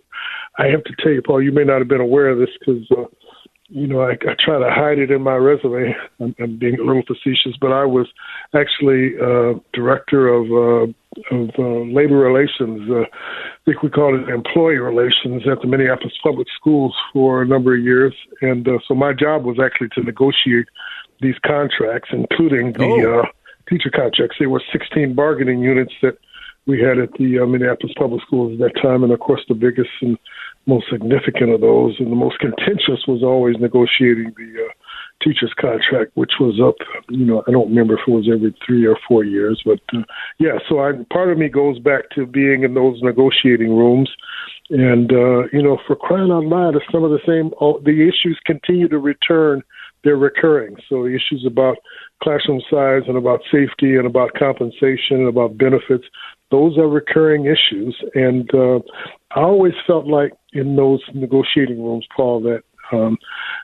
I 0.57 0.67
have 0.67 0.85
to 0.85 0.95
tell 1.03 1.11
you, 1.11 1.21
Paul, 1.21 1.43
you 1.43 1.51
may 1.51 1.65
not 1.65 1.79
have 1.79 1.89
been 1.89 2.01
aware 2.01 2.29
of 2.29 2.39
this 2.39 2.51
because. 2.61 2.87
Uh, 2.97 3.11
you 3.69 3.87
know, 3.87 4.01
I, 4.01 4.13
I 4.13 4.35
try 4.39 4.59
to 4.59 4.71
hide 4.71 4.99
it 4.99 5.11
in 5.11 5.23
my 5.23 5.35
resume. 5.35 5.95
I'm, 6.21 6.35
I'm 6.39 6.57
being 6.57 6.79
a 6.79 6.85
little 6.85 7.03
facetious, 7.03 7.57
but 7.61 7.73
I 7.73 7.85
was 7.85 8.07
actually 8.55 9.15
uh, 9.21 9.59
director 9.73 10.29
of 10.29 10.47
uh, 10.51 10.93
of 11.35 11.51
uh, 11.59 11.93
labor 11.93 12.17
relations. 12.17 12.89
Uh, 12.89 13.03
I 13.03 13.65
think 13.65 13.83
we 13.83 13.91
called 13.91 14.21
it 14.21 14.29
employee 14.29 14.77
relations 14.77 15.43
at 15.51 15.61
the 15.63 15.67
Minneapolis 15.67 16.13
Public 16.23 16.47
Schools 16.59 16.95
for 17.13 17.43
a 17.43 17.47
number 17.47 17.75
of 17.75 17.83
years, 17.83 18.15
and 18.41 18.69
uh, 18.69 18.79
so 18.87 18.95
my 18.95 19.13
job 19.13 19.45
was 19.45 19.59
actually 19.59 19.89
to 19.95 20.03
negotiate 20.03 20.67
these 21.21 21.37
contracts, 21.45 22.11
including 22.13 22.73
the 22.75 22.85
oh. 22.85 23.21
uh, 23.21 23.27
teacher 23.69 23.91
contracts. 23.91 24.37
There 24.39 24.51
were 24.51 24.63
16 24.73 25.15
bargaining 25.15 25.61
units 25.61 25.93
that 26.03 26.19
we 26.67 26.81
had 26.81 26.99
at 26.99 27.13
the 27.15 27.41
uh, 27.41 27.47
Minneapolis 27.47 27.95
Public 27.97 28.23
Schools 28.23 28.53
at 28.53 28.59
that 28.59 28.81
time, 28.81 29.03
and 29.03 29.13
of 29.13 29.21
course 29.21 29.41
the 29.49 29.55
biggest 29.55 29.91
and 30.03 30.19
most 30.67 30.87
significant 30.91 31.51
of 31.53 31.61
those, 31.61 31.95
and 31.99 32.11
the 32.11 32.17
most 32.17 32.39
contentious 32.39 33.07
was 33.07 33.23
always 33.23 33.57
negotiating 33.61 34.33
the 34.37 34.65
uh, 34.65 34.73
teacher's 35.23 35.55
contract, 35.59 36.11
which 36.15 36.33
was 36.41 36.61
up. 36.61 36.75
You 37.09 37.25
know, 37.25 37.45
I 37.47 37.53
don't 37.53 37.69
remember 37.69 37.95
if 37.95 38.01
it 38.07 38.11
was 38.11 38.29
every 38.33 38.55
three 38.67 38.87
or 38.87 38.99
four 39.07 39.25
years, 39.25 39.63
but 39.65 39.81
uh, 39.95 40.03
yeah. 40.39 40.59
So 40.69 40.81
I, 40.81 40.93
part 41.13 41.31
of 41.31 41.39
me 41.39 41.49
goes 41.49 41.79
back 41.79 42.11
to 42.17 42.27
being 42.27 42.65
in 42.65 42.75
those 42.75 43.01
negotiating 43.03 43.77
rooms, 43.77 44.11
and 44.71 45.13
uh, 45.13 45.47
you 45.53 45.63
know, 45.63 45.79
for 45.87 45.97
crying 45.97 46.33
out 46.33 46.45
loud, 46.45 46.75
some 46.91 47.05
of 47.05 47.11
the 47.11 47.21
same. 47.27 47.53
All, 47.59 47.81
the 47.85 48.03
issues 48.03 48.39
continue 48.45 48.89
to 48.89 48.99
return. 48.99 49.63
They're 50.05 50.17
recurring. 50.17 50.77
So 50.89 51.03
the 51.03 51.17
issues 51.17 51.45
about 51.45 51.79
classroom 52.23 52.61
size 52.71 53.03
and 53.09 53.17
about 53.17 53.41
safety 53.51 53.97
and 53.97 54.07
about 54.07 54.35
compensation 54.35 55.19
and 55.19 55.27
about 55.27 55.59
benefits 55.59 56.05
those 56.51 56.79
are 56.79 56.89
recurring 56.89 57.47
issues. 57.47 57.97
And 58.15 58.49
uh, 58.55 58.79
I 59.33 59.41
always 59.41 59.75
felt 59.87 60.07
like 60.07 60.33
in 60.57 60.77
those 60.77 61.03
negotiating 61.15 61.83
rooms, 61.83 62.07
Paul, 62.17 62.41
that 62.43 62.63
Um, 62.93 63.19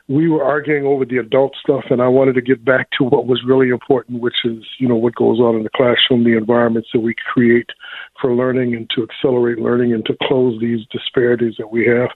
we 0.09 0.27
were 0.27 0.43
arguing 0.43 0.85
over 0.85 1.05
the 1.05 1.17
adult 1.17 1.55
stuff, 1.55 1.85
and 1.89 2.01
I 2.01 2.09
wanted 2.09 2.35
to 2.35 2.41
get 2.41 2.65
back 2.65 2.89
to 2.97 3.05
what 3.05 3.25
was 3.25 3.41
really 3.45 3.69
important, 3.69 4.21
which 4.21 4.35
is 4.43 4.63
you 4.79 4.87
know 4.87 4.95
what 4.95 5.15
goes 5.15 5.39
on 5.39 5.55
in 5.55 5.63
the 5.63 5.69
classroom, 5.69 6.23
the 6.23 6.37
environments 6.37 6.89
that 6.93 6.99
we 6.99 7.15
create 7.31 7.69
for 8.19 8.35
learning, 8.35 8.75
and 8.75 8.89
to 8.95 9.03
accelerate 9.07 9.59
learning, 9.59 9.93
and 9.93 10.05
to 10.07 10.17
close 10.23 10.59
these 10.59 10.85
disparities 10.91 11.55
that 11.57 11.71
we 11.71 11.85
have. 11.85 12.09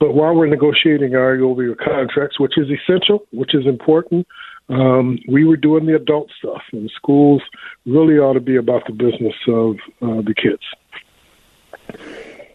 But 0.00 0.14
while 0.14 0.34
we're 0.34 0.46
negotiating 0.46 1.14
our 1.14 1.36
over 1.36 1.62
your 1.62 1.76
contracts, 1.76 2.40
which 2.40 2.58
is 2.58 2.68
essential, 2.70 3.26
which 3.30 3.54
is 3.54 3.64
important, 3.66 4.26
um, 4.68 5.18
we 5.28 5.44
were 5.44 5.56
doing 5.56 5.86
the 5.86 5.94
adult 5.94 6.28
stuff, 6.38 6.62
and 6.72 6.90
schools 6.90 7.42
really 7.86 8.18
ought 8.18 8.34
to 8.34 8.40
be 8.40 8.56
about 8.56 8.82
the 8.86 8.92
business 8.92 9.36
of 9.46 9.76
uh, 10.02 10.22
the 10.22 10.34
kids. 10.34 10.64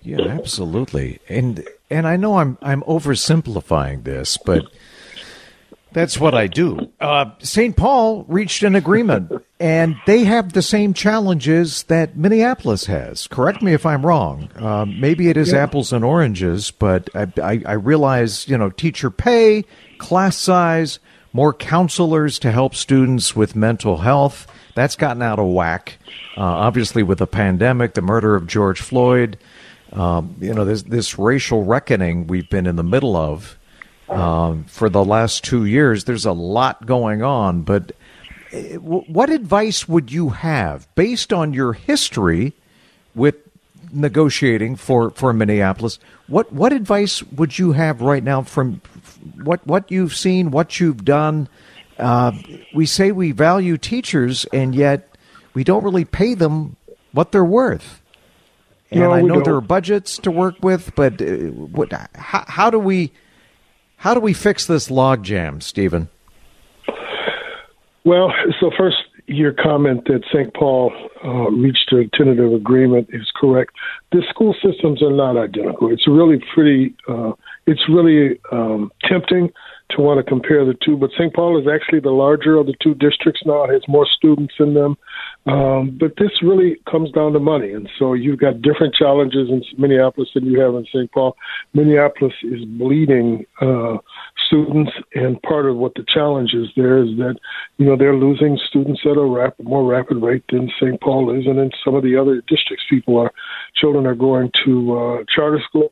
Yeah, 0.03 0.21
absolutely. 0.21 1.19
And 1.29 1.67
and 1.89 2.07
I 2.07 2.17
know 2.17 2.37
I'm 2.37 2.57
I'm 2.61 2.81
oversimplifying 2.83 4.03
this, 4.03 4.37
but 4.37 4.65
that's 5.93 6.19
what 6.19 6.33
I 6.33 6.47
do. 6.47 6.91
Uh, 6.99 7.31
St. 7.39 7.77
Paul 7.77 8.25
reached 8.27 8.63
an 8.63 8.75
agreement, 8.75 9.31
and 9.59 9.95
they 10.07 10.23
have 10.23 10.53
the 10.53 10.61
same 10.61 10.93
challenges 10.93 11.83
that 11.83 12.17
Minneapolis 12.17 12.85
has. 12.85 13.27
Correct 13.27 13.61
me 13.61 13.73
if 13.73 13.85
I'm 13.85 14.05
wrong. 14.05 14.49
Uh, 14.55 14.85
maybe 14.85 15.29
it 15.29 15.37
is 15.37 15.51
yeah. 15.51 15.59
apples 15.59 15.93
and 15.93 16.03
oranges, 16.03 16.71
but 16.71 17.09
I, 17.15 17.27
I, 17.41 17.61
I 17.65 17.73
realize 17.73 18.47
you 18.47 18.57
know 18.57 18.71
teacher 18.71 19.09
pay, 19.09 19.63
class 19.99 20.35
size, 20.35 20.99
more 21.31 21.53
counselors 21.53 22.39
to 22.39 22.51
help 22.51 22.75
students 22.75 23.35
with 23.35 23.55
mental 23.55 23.97
health. 23.97 24.47
That's 24.75 24.95
gotten 24.95 25.21
out 25.21 25.37
of 25.37 25.47
whack. 25.47 25.99
Uh, 26.35 26.41
obviously, 26.41 27.03
with 27.03 27.19
the 27.19 27.27
pandemic, 27.27 27.93
the 27.93 28.01
murder 28.01 28.35
of 28.35 28.47
George 28.47 28.81
Floyd 28.81 29.37
um, 29.93 30.35
you 30.39 30.53
know, 30.53 30.65
this, 30.65 30.83
this 30.83 31.19
racial 31.19 31.63
reckoning 31.63 32.27
we've 32.27 32.49
been 32.49 32.65
in 32.65 32.75
the 32.75 32.83
middle 32.83 33.15
of 33.15 33.57
um, 34.09 34.63
for 34.65 34.89
the 34.89 35.03
last 35.03 35.43
two 35.43 35.65
years. 35.65 36.05
There's 36.05 36.25
a 36.25 36.33
lot 36.33 36.85
going 36.85 37.21
on, 37.21 37.61
but 37.61 37.91
eh, 38.51 38.75
what 38.75 39.29
advice 39.29 39.87
would 39.87 40.11
you 40.11 40.29
have 40.29 40.93
based 40.95 41.31
on 41.31 41.53
your 41.53 41.73
history 41.73 42.53
with 43.13 43.35
negotiating 43.91 44.75
for, 44.75 45.11
for 45.11 45.31
Minneapolis? 45.31 45.99
What 46.27 46.51
what 46.51 46.73
advice 46.73 47.21
would 47.23 47.59
you 47.59 47.73
have 47.73 48.01
right 48.01 48.23
now 48.23 48.41
from 48.41 48.81
what 49.43 49.65
what 49.67 49.91
you've 49.91 50.15
seen, 50.15 50.51
what 50.51 50.79
you've 50.79 51.05
done? 51.05 51.47
Uh, 51.99 52.31
we 52.73 52.87
say 52.87 53.11
we 53.11 53.31
value 53.31 53.77
teachers, 53.77 54.45
and 54.45 54.73
yet 54.73 55.15
we 55.53 55.63
don't 55.63 55.83
really 55.83 56.05
pay 56.05 56.33
them 56.33 56.75
what 57.11 57.31
they're 57.31 57.45
worth. 57.45 58.01
And 58.93 59.01
no, 59.01 59.11
I 59.11 59.21
know 59.21 59.35
don't. 59.35 59.43
there 59.45 59.55
are 59.55 59.61
budgets 59.61 60.17
to 60.19 60.31
work 60.31 60.55
with, 60.61 60.93
but 60.95 61.21
uh, 61.21 61.25
what, 61.25 61.91
how, 62.15 62.45
how, 62.47 62.69
do 62.69 62.77
we 62.77 63.11
how 63.97 64.13
do 64.13 64.19
we 64.19 64.33
fix 64.33 64.67
this 64.67 64.89
logjam, 64.89 65.61
Stephen? 65.63 66.09
Well, 68.05 68.33
so 68.59 68.69
first, 68.77 68.97
your 69.27 69.53
comment 69.53 70.05
that 70.05 70.23
St. 70.31 70.53
Paul 70.53 70.91
uh, 71.23 71.49
reached 71.51 71.91
a 71.93 72.05
tentative 72.15 72.53
agreement 72.53 73.09
is 73.13 73.31
correct. 73.35 73.73
The 74.11 74.21
school 74.29 74.53
systems 74.61 75.01
are 75.01 75.11
not 75.11 75.37
identical. 75.37 75.91
It's 75.91 76.07
really 76.07 76.43
pretty. 76.53 76.93
Uh, 77.07 77.31
it's 77.65 77.87
really 77.89 78.39
um, 78.51 78.91
tempting 79.07 79.51
to 79.95 80.01
want 80.01 80.23
to 80.23 80.29
compare 80.29 80.65
the 80.65 80.75
two, 80.85 80.97
but 80.97 81.11
St. 81.11 81.33
Paul 81.33 81.59
is 81.59 81.67
actually 81.67 81.99
the 81.99 82.11
larger 82.11 82.57
of 82.57 82.67
the 82.67 82.75
two 82.81 82.93
districts 82.95 83.41
now. 83.45 83.63
It 83.63 83.73
has 83.73 83.83
more 83.87 84.05
students 84.05 84.53
in 84.59 84.73
them. 84.73 84.97
Um, 85.45 85.97
but 85.99 86.13
this 86.17 86.31
really 86.41 86.77
comes 86.89 87.11
down 87.11 87.33
to 87.33 87.39
money. 87.39 87.73
And 87.73 87.89
so 87.99 88.13
you've 88.13 88.39
got 88.39 88.61
different 88.61 88.95
challenges 88.95 89.49
in 89.49 89.61
Minneapolis 89.77 90.29
than 90.33 90.45
you 90.45 90.59
have 90.59 90.75
in 90.75 90.85
St. 90.85 91.11
Paul. 91.11 91.35
Minneapolis 91.73 92.33
is 92.43 92.63
bleeding 92.65 93.45
uh, 93.61 93.97
students, 94.47 94.91
and 95.15 95.41
part 95.41 95.65
of 95.65 95.75
what 95.75 95.93
the 95.95 96.05
challenge 96.13 96.53
is 96.53 96.67
there 96.75 96.97
is 96.97 97.09
that, 97.17 97.35
you 97.77 97.85
know, 97.85 97.97
they're 97.97 98.15
losing 98.15 98.57
students 98.69 99.01
at 99.05 99.17
a 99.17 99.25
rapid, 99.25 99.65
more 99.65 99.85
rapid 99.85 100.17
rate 100.17 100.43
than 100.51 100.71
St. 100.79 100.99
Paul 101.01 101.37
is. 101.37 101.45
And 101.45 101.59
in 101.59 101.71
some 101.83 101.95
of 101.95 102.03
the 102.03 102.15
other 102.15 102.41
districts, 102.47 102.85
people 102.89 103.17
are, 103.17 103.31
children 103.75 104.05
are 104.05 104.15
going 104.15 104.51
to 104.65 104.97
uh, 104.97 105.23
charter 105.33 105.61
school, 105.67 105.91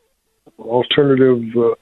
alternative 0.59 1.43
uh, 1.57 1.75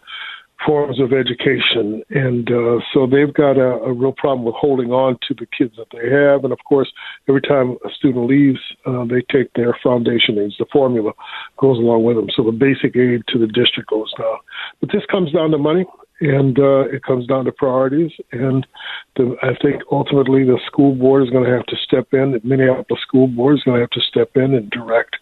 forms 0.65 0.99
of 0.99 1.13
education. 1.13 2.03
And 2.09 2.49
uh, 2.51 2.79
so 2.93 3.07
they've 3.07 3.33
got 3.33 3.57
a, 3.57 3.79
a, 3.83 3.93
real 3.93 4.11
problem 4.11 4.45
with 4.45 4.55
holding 4.55 4.91
on 4.91 5.17
to 5.27 5.33
the 5.33 5.45
kids 5.45 5.75
that 5.77 5.87
they 5.91 6.09
have. 6.09 6.43
And 6.43 6.51
of 6.51 6.59
course, 6.67 6.91
every 7.27 7.41
time 7.41 7.77
a 7.85 7.89
student 7.95 8.27
leaves, 8.27 8.59
uh, 8.85 9.05
they 9.05 9.21
take 9.31 9.53
their 9.53 9.77
foundation 9.81 10.37
aids. 10.37 10.55
The 10.59 10.65
formula 10.71 11.13
goes 11.57 11.77
along 11.77 12.03
with 12.03 12.17
them. 12.17 12.27
So 12.35 12.43
the 12.43 12.51
basic 12.51 12.95
aid 12.95 13.23
to 13.29 13.39
the 13.39 13.47
district 13.47 13.89
goes 13.89 14.11
down. 14.17 14.37
But 14.81 14.91
this 14.91 15.03
comes 15.09 15.31
down 15.31 15.51
to 15.51 15.57
money. 15.57 15.85
And 16.21 16.59
uh, 16.59 16.81
it 16.91 17.03
comes 17.03 17.27
down 17.27 17.45
to 17.45 17.51
priorities, 17.53 18.11
and 18.33 18.67
the, 19.15 19.37
I 19.41 19.55
think 19.61 19.83
ultimately 19.89 20.43
the 20.43 20.59
school 20.67 20.93
board 20.93 21.23
is 21.23 21.29
going 21.29 21.45
to 21.45 21.55
have 21.55 21.65
to 21.67 21.77
step 21.81 22.09
in. 22.11 22.33
The 22.33 22.41
Minneapolis 22.43 23.01
school 23.01 23.27
board 23.27 23.55
is 23.55 23.63
going 23.63 23.77
to 23.77 23.81
have 23.83 23.89
to 23.91 24.01
step 24.01 24.31
in 24.35 24.53
and 24.53 24.69
direct 24.69 25.15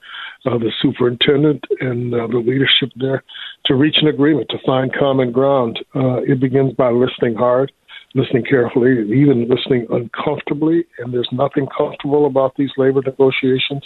uh, 0.47 0.57
the 0.57 0.71
superintendent 0.81 1.63
and 1.81 2.13
uh, 2.13 2.27
the 2.27 2.37
leadership 2.37 2.89
there 2.95 3.23
to 3.65 3.75
reach 3.75 3.97
an 4.01 4.07
agreement, 4.07 4.47
to 4.49 4.57
find 4.65 4.93
common 4.93 5.31
ground. 5.31 5.79
Uh, 5.95 6.21
it 6.21 6.39
begins 6.39 6.73
by 6.73 6.89
listening 6.89 7.35
hard, 7.35 7.71
listening 8.15 8.45
carefully, 8.45 8.91
and 8.91 9.11
even 9.11 9.49
listening 9.49 9.85
uncomfortably. 9.89 10.85
And 10.99 11.13
there's 11.13 11.29
nothing 11.31 11.67
comfortable 11.77 12.25
about 12.25 12.55
these 12.55 12.71
labor 12.77 13.01
negotiations. 13.01 13.83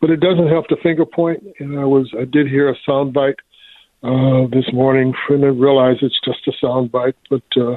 But 0.00 0.10
it 0.10 0.20
doesn't 0.20 0.48
help 0.48 0.66
to 0.68 0.76
finger 0.82 1.06
point. 1.06 1.42
And 1.60 1.78
I 1.78 1.84
was, 1.84 2.12
I 2.18 2.24
did 2.24 2.46
hear 2.46 2.68
a 2.68 2.76
soundbite 2.88 3.40
uh, 4.02 4.48
this 4.52 4.66
morning, 4.72 5.14
and 5.28 5.44
I 5.44 5.48
realize 5.48 5.96
it's 6.02 6.20
just 6.24 6.46
a 6.48 6.66
soundbite, 6.66 7.14
but 7.30 7.42
uh, 7.56 7.76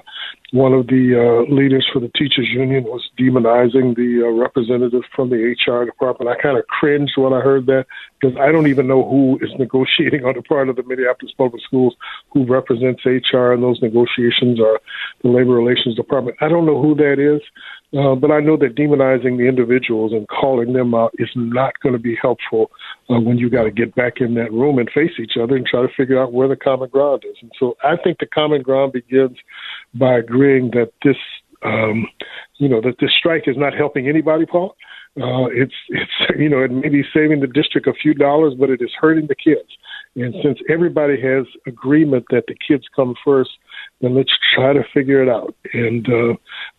one 0.55 0.71
of 0.71 0.87
the 0.87 1.11
uh, 1.19 1.53
leaders 1.53 1.85
for 1.91 1.99
the 1.99 2.09
teachers 2.17 2.47
union 2.47 2.85
was 2.85 3.03
demonizing 3.19 3.93
the 3.93 4.23
uh, 4.23 4.29
representative 4.29 5.01
from 5.13 5.29
the 5.29 5.35
HR 5.35 5.83
department. 5.83 6.31
I 6.31 6.41
kind 6.41 6.57
of 6.57 6.65
cringed 6.67 7.11
when 7.17 7.33
I 7.33 7.41
heard 7.41 7.65
that 7.65 7.85
because 8.21 8.37
I 8.39 8.53
don't 8.53 8.67
even 8.67 8.87
know 8.87 9.03
who 9.03 9.37
is 9.41 9.51
negotiating 9.59 10.23
on 10.23 10.33
the 10.33 10.41
part 10.41 10.69
of 10.69 10.77
the 10.77 10.83
Minneapolis 10.83 11.33
Public 11.37 11.61
Schools, 11.61 11.93
who 12.31 12.45
represents 12.45 13.05
HR 13.05 13.51
in 13.51 13.59
those 13.59 13.81
negotiations, 13.81 14.61
or 14.61 14.79
the 15.23 15.29
labor 15.29 15.51
relations 15.51 15.97
department. 15.97 16.37
I 16.39 16.47
don't 16.47 16.65
know 16.65 16.81
who 16.81 16.95
that 16.95 17.19
is. 17.19 17.41
Uh, 17.95 18.13
but 18.13 18.29
I 18.29 18.41
know 18.41 18.57
that 18.57 18.75
demonizing 18.75 19.37
the 19.37 19.47
individuals 19.47 20.11
and 20.11 20.27
calling 20.27 20.73
them 20.73 20.93
out 20.93 21.13
is 21.17 21.29
not 21.35 21.79
going 21.79 21.93
to 21.93 21.99
be 21.99 22.17
helpful 22.21 22.69
uh, 23.09 23.19
when 23.19 23.37
you 23.37 23.49
got 23.49 23.63
to 23.63 23.71
get 23.71 23.95
back 23.95 24.15
in 24.19 24.33
that 24.33 24.51
room 24.51 24.79
and 24.79 24.89
face 24.89 25.11
each 25.17 25.37
other 25.41 25.55
and 25.55 25.65
try 25.65 25.81
to 25.81 25.87
figure 25.95 26.21
out 26.21 26.33
where 26.33 26.49
the 26.49 26.57
common 26.57 26.89
ground 26.89 27.23
is. 27.29 27.37
And 27.41 27.51
so 27.57 27.77
I 27.83 27.95
think 27.95 28.17
the 28.19 28.25
common 28.25 28.63
ground 28.63 28.91
begins 28.91 29.37
by 29.93 30.17
agreeing 30.17 30.44
that 30.71 30.91
this, 31.03 31.17
um, 31.63 32.07
you 32.57 32.69
know, 32.69 32.81
that 32.81 32.95
this 32.99 33.11
strike 33.17 33.43
is 33.47 33.57
not 33.57 33.73
helping 33.73 34.07
anybody, 34.07 34.45
Paul. 34.45 34.75
Uh, 35.17 35.47
it's 35.47 35.73
it's 35.89 36.11
you 36.37 36.49
know 36.49 36.59
it 36.59 36.71
may 36.71 36.89
be 36.89 37.03
saving 37.13 37.39
the 37.39 37.47
district 37.47 37.87
a 37.87 37.93
few 37.93 38.13
dollars, 38.13 38.53
but 38.59 38.69
it 38.69 38.81
is 38.81 38.91
hurting 38.99 39.27
the 39.27 39.35
kids. 39.35 39.69
And 40.17 40.33
since 40.43 40.59
everybody 40.69 41.19
has 41.21 41.45
agreement 41.67 42.25
that 42.31 42.43
the 42.47 42.55
kids 42.55 42.85
come 42.95 43.15
first, 43.23 43.51
then 43.99 44.15
let's 44.15 44.31
try 44.53 44.71
to 44.71 44.83
figure 44.93 45.21
it 45.21 45.27
out. 45.27 45.53
And 45.73 46.07
uh, 46.07 46.35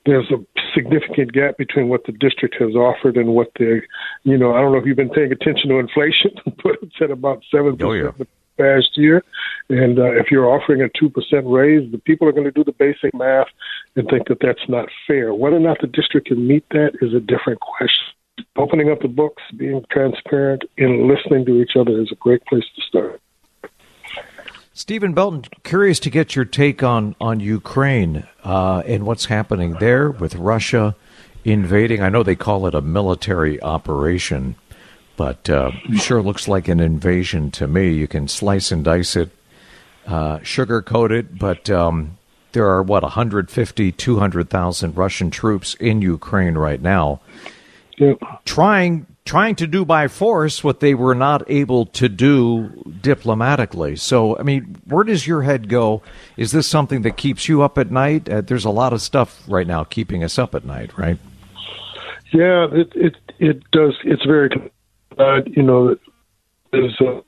there's 0.06 0.30
a 0.30 0.38
significant 0.74 1.32
gap 1.32 1.58
between 1.58 1.88
what 1.88 2.04
the 2.06 2.12
district 2.12 2.56
has 2.58 2.74
offered 2.74 3.16
and 3.16 3.34
what 3.34 3.48
the, 3.58 3.82
you 4.24 4.38
know, 4.38 4.54
I 4.54 4.60
don't 4.60 4.72
know 4.72 4.78
if 4.78 4.86
you've 4.86 4.96
been 4.96 5.10
paying 5.10 5.32
attention 5.32 5.68
to 5.68 5.78
inflation, 5.78 6.30
but 6.62 6.76
it's 6.80 6.96
at 7.02 7.10
about 7.10 7.42
seven 7.50 7.76
oh, 7.82 7.92
yeah. 7.92 8.12
Past 8.56 8.96
year. 8.96 9.22
And 9.68 9.98
uh, 9.98 10.12
if 10.12 10.30
you're 10.30 10.48
offering 10.48 10.82
a 10.82 10.88
two 10.98 11.10
percent 11.10 11.46
raise, 11.46 11.90
the 11.90 11.98
people 11.98 12.28
are 12.28 12.32
going 12.32 12.44
to 12.44 12.50
do 12.52 12.64
the 12.64 12.72
basic 12.72 13.14
math 13.14 13.48
and 13.96 14.08
think 14.08 14.28
that 14.28 14.38
that's 14.40 14.68
not 14.68 14.88
fair. 15.06 15.34
Whether 15.34 15.56
or 15.56 15.60
not 15.60 15.80
the 15.80 15.86
district 15.86 16.28
can 16.28 16.46
meet 16.46 16.64
that 16.70 16.92
is 17.00 17.14
a 17.14 17.20
different 17.20 17.60
question. 17.60 18.04
Opening 18.56 18.90
up 18.90 19.00
the 19.00 19.08
books, 19.08 19.42
being 19.56 19.84
transparent, 19.90 20.64
and 20.76 21.08
listening 21.08 21.44
to 21.46 21.60
each 21.60 21.72
other 21.78 22.00
is 22.00 22.12
a 22.12 22.16
great 22.16 22.44
place 22.44 22.64
to 22.76 22.82
start. 22.82 23.20
Stephen 24.72 25.14
Belton, 25.14 25.42
curious 25.62 25.98
to 26.00 26.10
get 26.10 26.36
your 26.36 26.44
take 26.44 26.82
on 26.82 27.16
on 27.18 27.40
Ukraine 27.40 28.26
uh, 28.44 28.82
and 28.86 29.06
what's 29.06 29.24
happening 29.24 29.72
there 29.80 30.10
with 30.10 30.34
Russia 30.34 30.94
invading. 31.44 32.02
I 32.02 32.10
know 32.10 32.22
they 32.22 32.36
call 32.36 32.66
it 32.66 32.74
a 32.74 32.82
military 32.82 33.62
operation, 33.62 34.56
but 35.16 35.48
uh, 35.48 35.70
sure 35.96 36.22
looks 36.22 36.48
like 36.48 36.68
an 36.68 36.80
invasion 36.80 37.50
to 37.52 37.66
me. 37.66 37.92
You 37.92 38.06
can 38.06 38.28
slice 38.28 38.70
and 38.70 38.84
dice 38.84 39.16
it, 39.16 39.30
uh, 40.06 40.38
sugarcoat 40.38 41.10
it, 41.10 41.38
but 41.38 41.68
um, 41.70 42.18
there 42.52 42.68
are 42.68 42.82
what 42.82 43.02
150, 43.02 43.92
200,000 43.92 44.96
Russian 44.96 45.30
troops 45.30 45.74
in 45.74 46.02
Ukraine 46.02 46.54
right 46.54 46.80
now, 46.80 47.20
yep. 47.98 48.18
trying 48.44 49.06
trying 49.26 49.56
to 49.56 49.66
do 49.66 49.84
by 49.84 50.06
force 50.06 50.62
what 50.62 50.80
they 50.80 50.94
were 50.94 51.14
not 51.14 51.42
able 51.50 51.84
to 51.84 52.08
do 52.08 52.68
diplomatically. 53.00 53.96
So, 53.96 54.38
I 54.38 54.42
mean, 54.42 54.76
where 54.84 55.02
does 55.02 55.26
your 55.26 55.42
head 55.42 55.68
go? 55.68 56.00
Is 56.36 56.52
this 56.52 56.68
something 56.68 57.02
that 57.02 57.16
keeps 57.16 57.48
you 57.48 57.62
up 57.62 57.76
at 57.76 57.90
night? 57.90 58.28
Uh, 58.28 58.40
there's 58.40 58.64
a 58.64 58.70
lot 58.70 58.92
of 58.92 59.02
stuff 59.02 59.42
right 59.48 59.66
now 59.66 59.82
keeping 59.82 60.22
us 60.22 60.38
up 60.38 60.54
at 60.54 60.64
night, 60.64 60.96
right? 60.96 61.18
Yeah, 62.32 62.68
it 62.72 62.92
it 62.94 63.16
it 63.38 63.70
does. 63.70 63.94
It's 64.04 64.24
very, 64.24 64.50
you 65.54 65.62
know, 65.62 65.96
there's 66.72 67.00
a, 67.00 67.20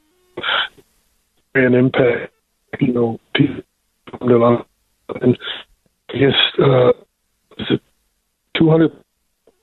an 1.55 1.75
impact. 1.75 2.33
You 2.81 2.93
know, 2.93 3.21
people 3.35 3.63
and 5.21 5.39
against 6.15 6.37
uh, 6.61 6.91
is 7.59 7.67
it 7.71 7.81
200 8.59 8.93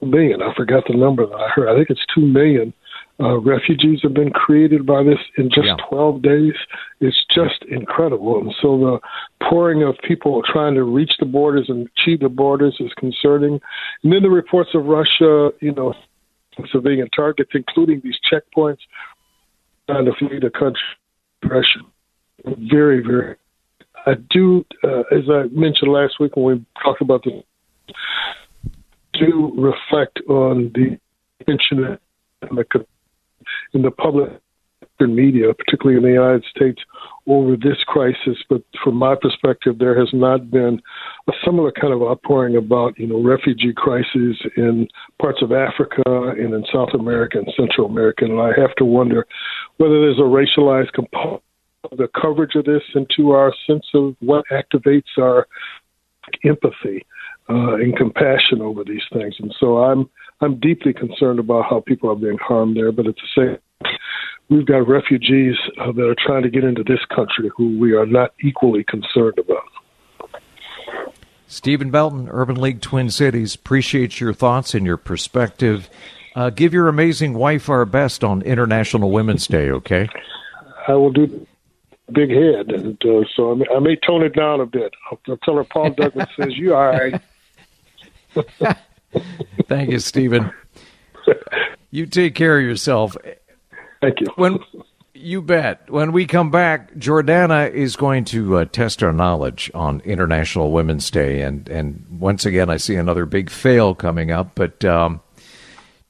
million? 0.01 0.41
I 0.41 0.53
forgot 0.55 0.83
the 0.87 0.97
number 0.97 1.25
that 1.25 1.35
I 1.35 1.49
heard. 1.49 1.69
I 1.69 1.75
think 1.75 1.89
it's 1.89 2.05
two 2.13 2.25
million 2.25 2.73
uh, 3.19 3.37
refugees 3.39 3.99
have 4.03 4.13
been 4.13 4.31
created 4.31 4.85
by 4.85 5.03
this 5.03 5.19
in 5.37 5.49
just 5.49 5.67
Yeah. 5.67 5.77
12 5.89 6.21
days. 6.21 6.53
It's 6.99 7.25
just 7.33 7.63
incredible. 7.69 8.41
And 8.41 8.53
so 8.61 8.77
the 8.77 9.47
pouring 9.47 9.83
of 9.83 9.97
people 9.99 10.41
trying 10.43 10.73
to 10.75 10.83
reach 10.83 11.13
the 11.19 11.25
borders 11.25 11.69
and 11.69 11.87
achieve 11.97 12.19
the 12.19 12.29
borders 12.29 12.75
is 12.79 12.91
concerning. 12.97 13.61
And 14.03 14.11
then 14.11 14.21
the 14.21 14.29
reports 14.29 14.71
of 14.73 14.85
Russia, 14.85 15.51
you 15.61 15.71
know, 15.71 15.93
civilian 16.71 17.09
targets, 17.15 17.51
including 17.53 18.01
these 18.03 18.17
checkpoints, 18.31 18.79
trying 19.89 20.05
to 20.05 20.13
flee 20.17 20.39
the 20.39 20.49
country. 20.49 20.81
Russia. 21.43 21.79
Very, 22.45 23.01
very. 23.01 23.35
I 24.05 24.13
do, 24.29 24.65
uh, 24.83 25.01
as 25.11 25.29
I 25.29 25.43
mentioned 25.51 25.91
last 25.91 26.19
week 26.19 26.35
when 26.35 26.45
we 26.45 26.65
talked 26.83 27.01
about 27.01 27.23
this, 27.23 27.33
do 29.13 29.51
reflect 29.55 30.19
on 30.27 30.71
the 30.73 30.99
the 32.51 32.85
in 33.73 33.81
the 33.81 33.91
public 33.91 34.29
media, 35.01 35.53
particularly 35.53 35.97
in 35.97 36.03
the 36.03 36.21
United 36.21 36.43
States, 36.55 36.81
over 37.27 37.55
this 37.55 37.77
crisis. 37.87 38.37
But 38.49 38.63
from 38.83 38.95
my 38.95 39.15
perspective, 39.19 39.77
there 39.77 39.97
has 39.99 40.09
not 40.13 40.49
been 40.49 40.81
a 41.27 41.33
similar 41.43 41.71
kind 41.71 41.93
of 41.93 42.01
outpouring 42.01 42.55
about 42.55 42.97
you 42.97 43.07
know 43.07 43.21
refugee 43.21 43.73
crises 43.75 44.37
in 44.55 44.87
parts 45.19 45.41
of 45.41 45.51
Africa 45.51 46.03
and 46.05 46.53
in 46.53 46.63
South 46.73 46.89
America 46.93 47.37
and 47.37 47.47
Central 47.57 47.87
America. 47.87 48.25
And 48.25 48.39
I 48.39 48.51
have 48.59 48.75
to 48.77 48.85
wonder 48.85 49.25
whether 49.77 49.99
there's 49.99 50.19
a 50.19 50.21
racialized 50.21 50.93
component 50.93 51.43
of 51.91 51.97
the 51.97 52.07
coverage 52.19 52.55
of 52.55 52.65
this 52.65 52.81
into 52.95 53.31
our 53.31 53.53
sense 53.67 53.85
of 53.93 54.15
what 54.19 54.45
activates 54.51 55.17
our 55.19 55.47
empathy 56.43 57.05
uh, 57.49 57.75
and 57.75 57.95
compassion 57.95 58.61
over 58.61 58.83
these 58.83 59.03
things. 59.13 59.35
And 59.39 59.53
so 59.59 59.77
I'm 59.77 60.09
I'm 60.41 60.59
deeply 60.59 60.93
concerned 60.93 61.39
about 61.39 61.65
how 61.69 61.81
people 61.85 62.11
are 62.11 62.15
being 62.15 62.37
harmed 62.41 62.75
there. 62.75 62.91
But 62.91 63.07
at 63.07 63.15
the 63.15 63.27
same, 63.35 63.57
we've 64.49 64.65
got 64.65 64.87
refugees 64.87 65.55
uh, 65.79 65.91
that 65.91 66.07
are 66.07 66.15
trying 66.25 66.43
to 66.43 66.49
get 66.49 66.63
into 66.63 66.83
this 66.83 66.99
country 67.13 67.49
who 67.55 67.77
we 67.79 67.93
are 67.93 68.05
not 68.05 68.33
equally 68.43 68.83
concerned 68.83 69.37
about. 69.37 69.63
Stephen 71.47 71.91
Belton, 71.91 72.27
Urban 72.31 72.59
League 72.59 72.81
Twin 72.81 73.09
Cities. 73.09 73.55
Appreciate 73.55 74.19
your 74.19 74.33
thoughts 74.33 74.73
and 74.73 74.85
your 74.85 74.97
perspective. 74.97 75.89
Uh, 76.35 76.49
give 76.49 76.73
your 76.73 76.87
amazing 76.87 77.33
wife 77.33 77.69
our 77.69 77.85
best 77.85 78.23
on 78.23 78.41
International 78.41 79.11
Women's 79.11 79.47
Day, 79.47 79.69
okay? 79.69 80.09
I 80.87 80.93
will 80.93 81.11
do 81.11 81.47
big 82.11 82.29
head, 82.29 82.71
and 82.71 83.01
uh, 83.05 83.23
so 83.35 83.51
I 83.51 83.55
may, 83.55 83.65
I 83.75 83.79
may 83.79 83.95
tone 83.95 84.23
it 84.23 84.35
down 84.35 84.59
a 84.59 84.65
bit. 84.65 84.93
I'll, 85.09 85.19
I'll 85.27 85.37
tell 85.37 85.55
her 85.55 85.63
Paul 85.63 85.91
Douglas 85.91 86.27
says 86.39 86.57
you 86.57 86.75
all 86.75 86.91
right. 86.91 87.21
Thank 89.67 89.91
you, 89.91 89.99
Stephen. 89.99 90.51
You 91.91 92.05
take 92.05 92.35
care 92.35 92.59
of 92.59 92.65
yourself. 92.65 93.15
Thank 94.05 94.21
you. 94.21 94.27
When 94.35 94.59
you 95.15 95.41
bet. 95.41 95.89
When 95.89 96.11
we 96.11 96.27
come 96.27 96.51
back, 96.51 96.93
Jordana 96.93 97.71
is 97.71 97.95
going 97.95 98.25
to 98.25 98.57
uh, 98.57 98.65
test 98.65 99.01
our 99.01 99.11
knowledge 99.11 99.71
on 99.73 100.01
International 100.01 100.71
Women's 100.71 101.09
Day, 101.09 101.41
and 101.41 101.67
and 101.69 102.05
once 102.19 102.45
again, 102.45 102.69
I 102.69 102.77
see 102.77 102.95
another 102.95 103.25
big 103.25 103.49
fail 103.49 103.95
coming 103.95 104.29
up. 104.29 104.51
But 104.53 104.85
um, 104.85 105.21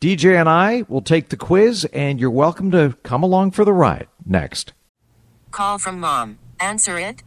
DJ 0.01 0.37
and 0.37 0.49
I 0.49 0.83
will 0.89 1.01
take 1.01 1.29
the 1.29 1.37
quiz, 1.37 1.85
and 1.93 2.19
you're 2.19 2.29
welcome 2.29 2.69
to 2.71 2.97
come 3.03 3.23
along 3.23 3.51
for 3.51 3.63
the 3.63 3.73
ride. 3.73 4.07
Next. 4.25 4.73
Call 5.51 5.77
from 5.77 5.99
mom. 6.01 6.37
Answer 6.59 6.99
it. 6.99 7.23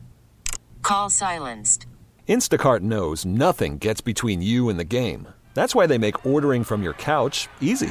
Call 0.82 1.08
silenced. 1.08 1.86
Instacart 2.28 2.80
knows 2.80 3.24
nothing 3.24 3.78
gets 3.78 4.02
between 4.02 4.42
you 4.42 4.68
and 4.68 4.78
the 4.78 4.84
game. 4.84 5.28
That's 5.54 5.74
why 5.74 5.86
they 5.86 5.96
make 5.96 6.26
ordering 6.26 6.62
from 6.62 6.82
your 6.82 6.92
couch 6.92 7.48
easy. 7.62 7.90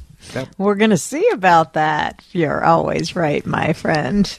That, 0.33 0.49
We're 0.57 0.75
going 0.75 0.91
to 0.91 0.97
see 0.97 1.27
about 1.33 1.73
that. 1.73 2.23
You're 2.31 2.63
always 2.63 3.15
right, 3.15 3.45
my 3.45 3.73
friend. 3.73 4.37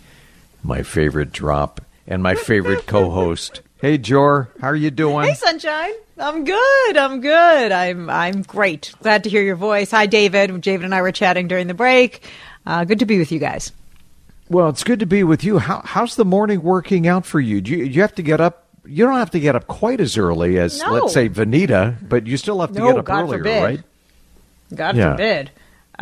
my 0.62 0.82
favorite 0.82 1.32
drop 1.32 1.80
and 2.06 2.22
my 2.22 2.34
favorite 2.34 2.86
co-host. 2.86 3.60
Hey, 3.82 3.98
Jor, 3.98 4.48
how 4.60 4.68
are 4.68 4.76
you 4.76 4.92
doing? 4.92 5.26
Hey, 5.26 5.34
sunshine. 5.34 5.90
I'm 6.16 6.44
good. 6.44 6.96
I'm 6.96 7.20
good. 7.20 7.72
I'm 7.72 8.08
I'm 8.08 8.42
great. 8.42 8.94
Glad 9.02 9.24
to 9.24 9.28
hear 9.28 9.42
your 9.42 9.56
voice. 9.56 9.90
Hi, 9.90 10.06
David. 10.06 10.60
David 10.60 10.84
and 10.84 10.94
I 10.94 11.02
were 11.02 11.10
chatting 11.10 11.48
during 11.48 11.66
the 11.66 11.74
break. 11.74 12.22
Uh, 12.64 12.84
good 12.84 13.00
to 13.00 13.06
be 13.06 13.18
with 13.18 13.32
you 13.32 13.40
guys. 13.40 13.72
Well, 14.48 14.68
it's 14.68 14.84
good 14.84 15.00
to 15.00 15.06
be 15.06 15.24
with 15.24 15.42
you. 15.42 15.58
How, 15.58 15.82
how's 15.84 16.14
the 16.14 16.24
morning 16.24 16.62
working 16.62 17.08
out 17.08 17.26
for 17.26 17.40
you? 17.40 17.60
Do 17.60 17.72
you, 17.72 17.82
you 17.84 18.02
have 18.02 18.14
to 18.14 18.22
get 18.22 18.40
up? 18.40 18.68
You 18.86 19.04
don't 19.04 19.16
have 19.16 19.32
to 19.32 19.40
get 19.40 19.56
up 19.56 19.66
quite 19.66 20.00
as 20.00 20.16
early 20.16 20.60
as, 20.60 20.80
No. 20.80 20.92
let's 20.92 21.12
say, 21.12 21.28
Vanita, 21.28 21.96
but 22.08 22.28
you 22.28 22.36
still 22.36 22.60
have 22.60 22.70
to 22.74 22.78
No, 22.78 22.86
get 22.86 22.98
up 22.98 23.04
God 23.06 23.22
earlier, 23.24 23.38
forbid. 23.38 23.62
right? 23.64 23.80
God 24.76 24.96
Yeah. 24.96 25.10
forbid. 25.16 25.50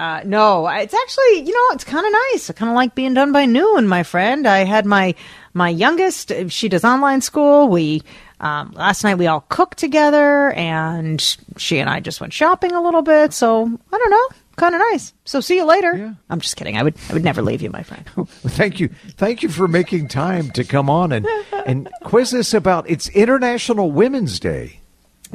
Uh, 0.01 0.23
no, 0.25 0.67
it's 0.67 0.95
actually, 0.95 1.47
you 1.47 1.53
know, 1.53 1.75
it's 1.75 1.85
kind 1.85 2.07
of 2.07 2.11
nice. 2.33 2.49
I 2.49 2.55
kind 2.55 2.71
of 2.71 2.75
like 2.75 2.95
being 2.95 3.13
done 3.13 3.33
by 3.33 3.45
noon, 3.45 3.87
my 3.87 4.03
friend. 4.03 4.47
I 4.47 4.65
had 4.65 4.87
my 4.87 5.15
my 5.53 5.69
youngest. 5.69 6.33
She 6.49 6.71
does 6.71 6.87
online 6.87 7.21
school. 7.21 7.69
We 7.69 8.03
um, 8.41 8.73
last 8.73 9.05
night 9.05 9.17
we 9.17 9.27
all 9.27 9.45
cooked 9.51 9.77
together, 9.77 10.53
and 10.53 11.21
she 11.59 11.81
and 11.81 11.91
I 11.91 12.01
just 12.01 12.19
went 12.19 12.33
shopping 12.33 12.73
a 12.73 12.81
little 12.81 13.03
bit. 13.03 13.35
So 13.35 13.67
I 13.93 13.99
don't 13.99 14.11
know, 14.11 14.29
kind 14.57 14.75
of 14.75 14.81
nice. 14.91 15.13
So 15.27 15.43
see 15.43 15.57
you 15.57 15.67
later. 15.67 16.17
I'm 16.31 16.41
just 16.41 16.57
kidding. 16.57 16.79
I 16.79 16.83
would 16.83 16.97
I 17.11 17.13
would 17.13 17.25
never 17.25 17.43
leave 17.43 17.61
you, 17.61 17.69
my 17.69 17.83
friend. 17.83 18.09
Well, 18.17 18.25
Thank 18.47 18.81
you, 18.81 18.89
thank 19.19 19.43
you 19.43 19.51
for 19.51 19.69
making 19.69 20.09
time 20.09 20.51
to 20.53 20.65
come 20.65 20.89
on 20.89 21.13
and 21.13 21.27
and 21.67 21.91
quiz 22.05 22.33
us 22.33 22.55
about 22.55 22.89
it's 22.89 23.11
International 23.11 23.93
Women's 23.93 24.41
Day, 24.41 24.80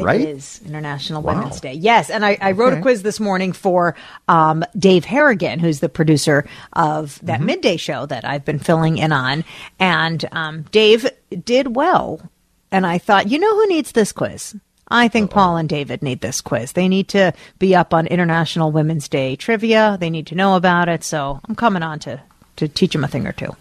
right? 0.04 0.22
It 0.22 0.30
is 0.30 0.62
International 0.66 1.22
Wow. 1.22 1.36
Women's 1.36 1.62
Day. 1.62 1.74
Yes, 1.74 2.10
and 2.10 2.26
I, 2.26 2.38
I 2.42 2.52
wrote 2.52 2.74
a 2.74 2.82
quiz 2.82 3.04
this 3.04 3.20
morning 3.20 3.54
for 3.54 3.96
um, 4.28 4.64
Dave 4.78 5.06
Harrigan, 5.06 5.60
who's 5.60 5.80
the 5.80 5.90
producer 5.90 6.46
of 6.74 7.20
that 7.24 7.38
Mm-hmm. 7.38 7.46
midday 7.46 7.78
show 7.78 8.06
that 8.06 8.26
I've 8.26 8.44
been 8.46 8.60
filling 8.60 8.98
in 8.98 9.12
on. 9.12 9.44
And 9.80 10.24
um, 10.32 10.64
Dave 10.72 11.10
did 11.44 11.76
well. 11.76 12.20
And 12.72 12.86
I 12.86 12.98
thought, 12.98 13.30
you 13.30 13.40
know 13.40 13.56
who 13.56 13.68
needs 13.68 13.92
this 13.94 14.12
quiz? 14.12 14.56
I 14.90 15.08
think 15.08 15.32
Paul 15.32 15.58
and 15.58 15.68
David 15.68 16.04
need 16.04 16.22
this 16.22 16.42
quiz. 16.42 16.74
They 16.74 16.88
need 16.88 17.08
to 17.10 17.34
be 17.58 17.74
up 17.76 17.94
on 17.94 18.06
International 18.06 18.72
Women's 18.72 19.08
Day 19.08 19.36
trivia. 19.36 19.98
They 20.00 20.10
need 20.10 20.28
to 20.28 20.36
know 20.36 20.56
about 20.56 20.90
it. 20.90 21.04
So 21.04 21.40
I'm 21.48 21.56
coming 21.56 21.82
on 21.84 22.00
to, 22.00 22.22
to 22.58 22.68
teach 22.68 22.94
them 22.94 23.04
a 23.04 23.08
thing 23.08 23.26
or 23.26 23.32
two. 23.32 23.56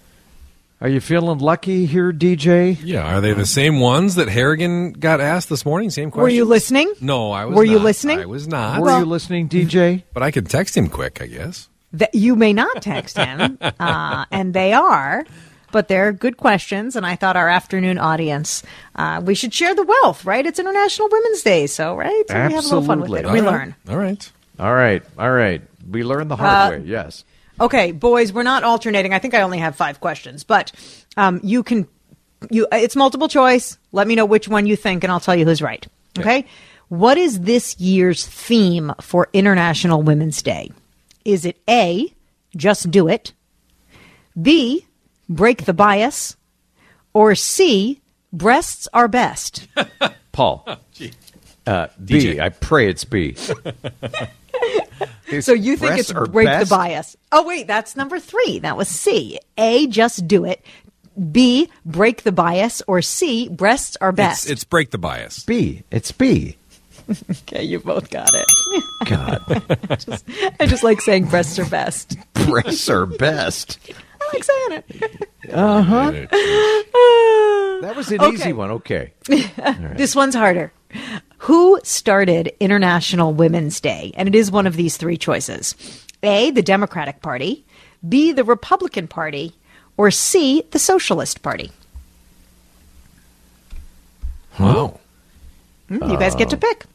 Are 0.84 0.88
you 0.90 1.00
feeling 1.00 1.38
lucky 1.38 1.86
here, 1.86 2.12
DJ? 2.12 2.78
Yeah, 2.84 3.16
are 3.16 3.22
they 3.22 3.32
the 3.32 3.46
same 3.46 3.80
ones 3.80 4.16
that 4.16 4.28
Harrigan 4.28 4.92
got 4.92 5.18
asked 5.18 5.48
this 5.48 5.64
morning? 5.64 5.88
Same 5.88 6.10
question. 6.10 6.22
Were 6.24 6.28
you 6.28 6.44
listening? 6.44 6.92
No, 7.00 7.32
I 7.32 7.46
was. 7.46 7.56
Were 7.56 7.64
you 7.64 7.78
listening? 7.78 8.20
I 8.20 8.26
was 8.26 8.46
not. 8.46 8.82
Were 8.82 8.98
you 8.98 9.06
listening, 9.06 9.48
DJ? 9.48 10.02
But 10.12 10.22
I 10.22 10.30
could 10.30 10.46
text 10.50 10.76
him 10.76 10.88
quick, 10.90 11.22
I 11.22 11.26
guess. 11.26 11.70
that 11.94 12.14
you 12.14 12.36
may 12.36 12.52
not 12.52 12.82
text 12.82 13.16
him, 13.16 13.56
uh, 13.80 14.26
and 14.30 14.52
they 14.52 14.74
are. 14.74 15.24
But 15.72 15.88
they're 15.88 16.12
good 16.12 16.36
questions, 16.36 16.96
and 16.96 17.06
I 17.06 17.16
thought 17.16 17.34
our 17.38 17.48
afternoon 17.48 17.96
audience, 17.96 18.62
uh, 18.94 19.22
we 19.24 19.34
should 19.34 19.54
share 19.54 19.74
the 19.74 19.84
wealth, 19.84 20.26
right? 20.26 20.44
It's 20.44 20.58
International 20.58 21.08
Women's 21.10 21.42
Day, 21.42 21.66
so 21.66 21.96
right, 21.96 22.24
so 22.28 22.34
we 22.34 22.52
have 22.52 22.64
a 22.64 22.68
little 22.68 22.82
fun 22.84 23.00
with 23.00 23.10
it. 23.10 23.24
Absolutely. 23.24 23.40
We 23.40 23.46
All 23.46 23.52
right. 23.54 23.58
learn. 23.60 23.74
All 23.88 23.96
right. 23.96 24.32
All 24.60 24.74
right. 24.74 25.02
All 25.18 25.32
right. 25.32 25.62
We 25.90 26.04
learn 26.04 26.28
the 26.28 26.36
hard 26.36 26.74
Uh, 26.74 26.76
way. 26.78 26.84
Yes. 26.86 27.24
Okay, 27.60 27.92
boys, 27.92 28.32
we're 28.32 28.42
not 28.42 28.64
alternating. 28.64 29.12
I 29.14 29.18
think 29.18 29.34
I 29.34 29.42
only 29.42 29.58
have 29.58 29.76
five 29.76 30.00
questions, 30.00 30.44
but 30.44 30.72
um, 31.16 31.40
you 31.42 31.62
can 31.62 31.86
you 32.50 32.66
it's 32.72 32.96
multiple 32.96 33.28
choice. 33.28 33.78
Let 33.92 34.06
me 34.06 34.14
know 34.14 34.26
which 34.26 34.48
one 34.48 34.66
you 34.66 34.76
think, 34.76 35.04
and 35.04 35.12
I'll 35.12 35.20
tell 35.20 35.36
you 35.36 35.44
who's 35.44 35.62
right. 35.62 35.86
Okay. 36.18 36.46
What 36.88 37.18
is 37.18 37.40
this 37.40 37.78
year's 37.80 38.26
theme 38.26 38.92
for 39.00 39.28
International 39.32 40.02
Women's 40.02 40.42
Day? 40.42 40.70
Is 41.24 41.44
it 41.44 41.58
A, 41.68 42.12
just 42.54 42.90
do 42.90 43.08
it, 43.08 43.32
B, 44.40 44.86
break 45.28 45.64
the 45.64 45.72
bias, 45.72 46.36
or 47.12 47.34
C, 47.34 48.00
breasts 48.32 48.86
are 48.92 49.08
best? 49.08 49.66
Paul. 50.32 50.68
Uh, 51.66 51.86
B. 52.04 52.38
I 52.38 52.50
pray 52.50 52.88
it's 52.88 53.04
B. 53.04 53.36
so 55.40 55.52
you 55.52 55.76
think 55.76 55.98
it's 55.98 56.12
break 56.12 56.46
best? 56.46 56.68
the 56.70 56.74
bias? 56.76 57.16
Oh 57.32 57.44
wait, 57.46 57.66
that's 57.66 57.96
number 57.96 58.18
three. 58.18 58.58
That 58.60 58.76
was 58.76 58.88
C. 58.88 59.38
A, 59.58 59.86
just 59.86 60.26
do 60.28 60.44
it. 60.44 60.64
B, 61.30 61.68
break 61.84 62.22
the 62.24 62.32
bias, 62.32 62.82
or 62.88 63.00
C, 63.00 63.48
breasts 63.48 63.96
are 64.00 64.10
best. 64.12 64.44
It's, 64.44 64.52
it's 64.52 64.64
break 64.64 64.90
the 64.90 64.98
bias. 64.98 65.44
B. 65.44 65.82
It's 65.90 66.10
B. 66.12 66.56
okay, 67.30 67.62
you 67.62 67.78
both 67.80 68.10
got 68.10 68.30
it. 68.32 68.46
God. 69.06 69.40
I, 69.90 69.94
just, 69.96 70.24
I 70.58 70.66
just 70.66 70.82
like 70.82 71.00
saying 71.00 71.26
breasts 71.26 71.58
are 71.58 71.66
best. 71.66 72.16
Breasts 72.46 72.88
are 72.88 73.06
best. 73.18 73.78
I 73.90 74.30
like 74.32 74.44
saying 74.44 74.82
it. 74.88 75.28
Uh 75.52 75.82
huh. 75.82 76.10
That 77.82 77.94
was 77.96 78.10
an 78.10 78.20
Okay. 78.20 78.34
easy 78.34 78.52
one. 78.52 78.70
Okay. 78.70 79.12
This 79.96 80.16
one's 80.16 80.34
harder. 80.34 80.72
Who 81.44 81.78
started 81.82 82.52
International 82.58 83.34
Women's 83.34 83.78
Day? 83.78 84.12
And 84.16 84.28
it 84.28 84.34
is 84.34 84.50
one 84.50 84.66
of 84.66 84.76
these 84.76 84.96
three 84.96 85.18
choices 85.18 85.74
A, 86.22 86.50
the 86.50 86.62
Democratic 86.62 87.20
Party, 87.20 87.66
B, 88.08 88.32
the 88.32 88.44
Republican 88.44 89.08
Party, 89.08 89.52
or 89.98 90.10
C, 90.10 90.62
the 90.70 90.78
Socialist 90.78 91.42
Party. 91.42 91.70
Wow. 94.58 95.00
Hmm, 95.88 96.10
you 96.10 96.18
guys 96.18 96.34
get 96.34 96.48
to 96.48 96.56
pick. 96.56 96.86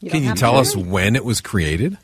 You 0.00 0.10
Can 0.10 0.24
you 0.24 0.34
tell 0.34 0.56
us 0.56 0.72
agree. 0.72 0.84
when 0.84 1.14
it 1.14 1.24
was 1.24 1.42
created? 1.42 1.98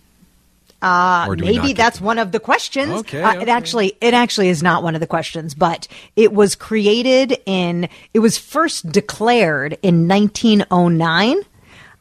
Uh, 0.82 1.24
Or 1.26 1.36
do 1.36 1.44
we 1.46 1.54
not 1.56 1.62
maybe 1.62 1.72
that's 1.72 2.02
one 2.02 2.18
of 2.18 2.32
the 2.32 2.38
questions. 2.38 2.90
Okay, 3.00 3.22
Uh, 3.22 3.40
It 3.40 3.48
actually, 3.48 3.96
it 4.02 4.12
actually 4.12 4.50
is 4.50 4.62
not 4.62 4.82
one 4.82 4.94
of 4.94 5.00
the 5.00 5.06
questions, 5.06 5.54
but 5.54 5.88
it 6.16 6.34
was 6.34 6.54
created 6.54 7.38
in. 7.46 7.88
It 8.12 8.18
was 8.18 8.36
first 8.36 8.92
declared 8.92 9.78
in 9.82 10.06
1909. 10.06 11.40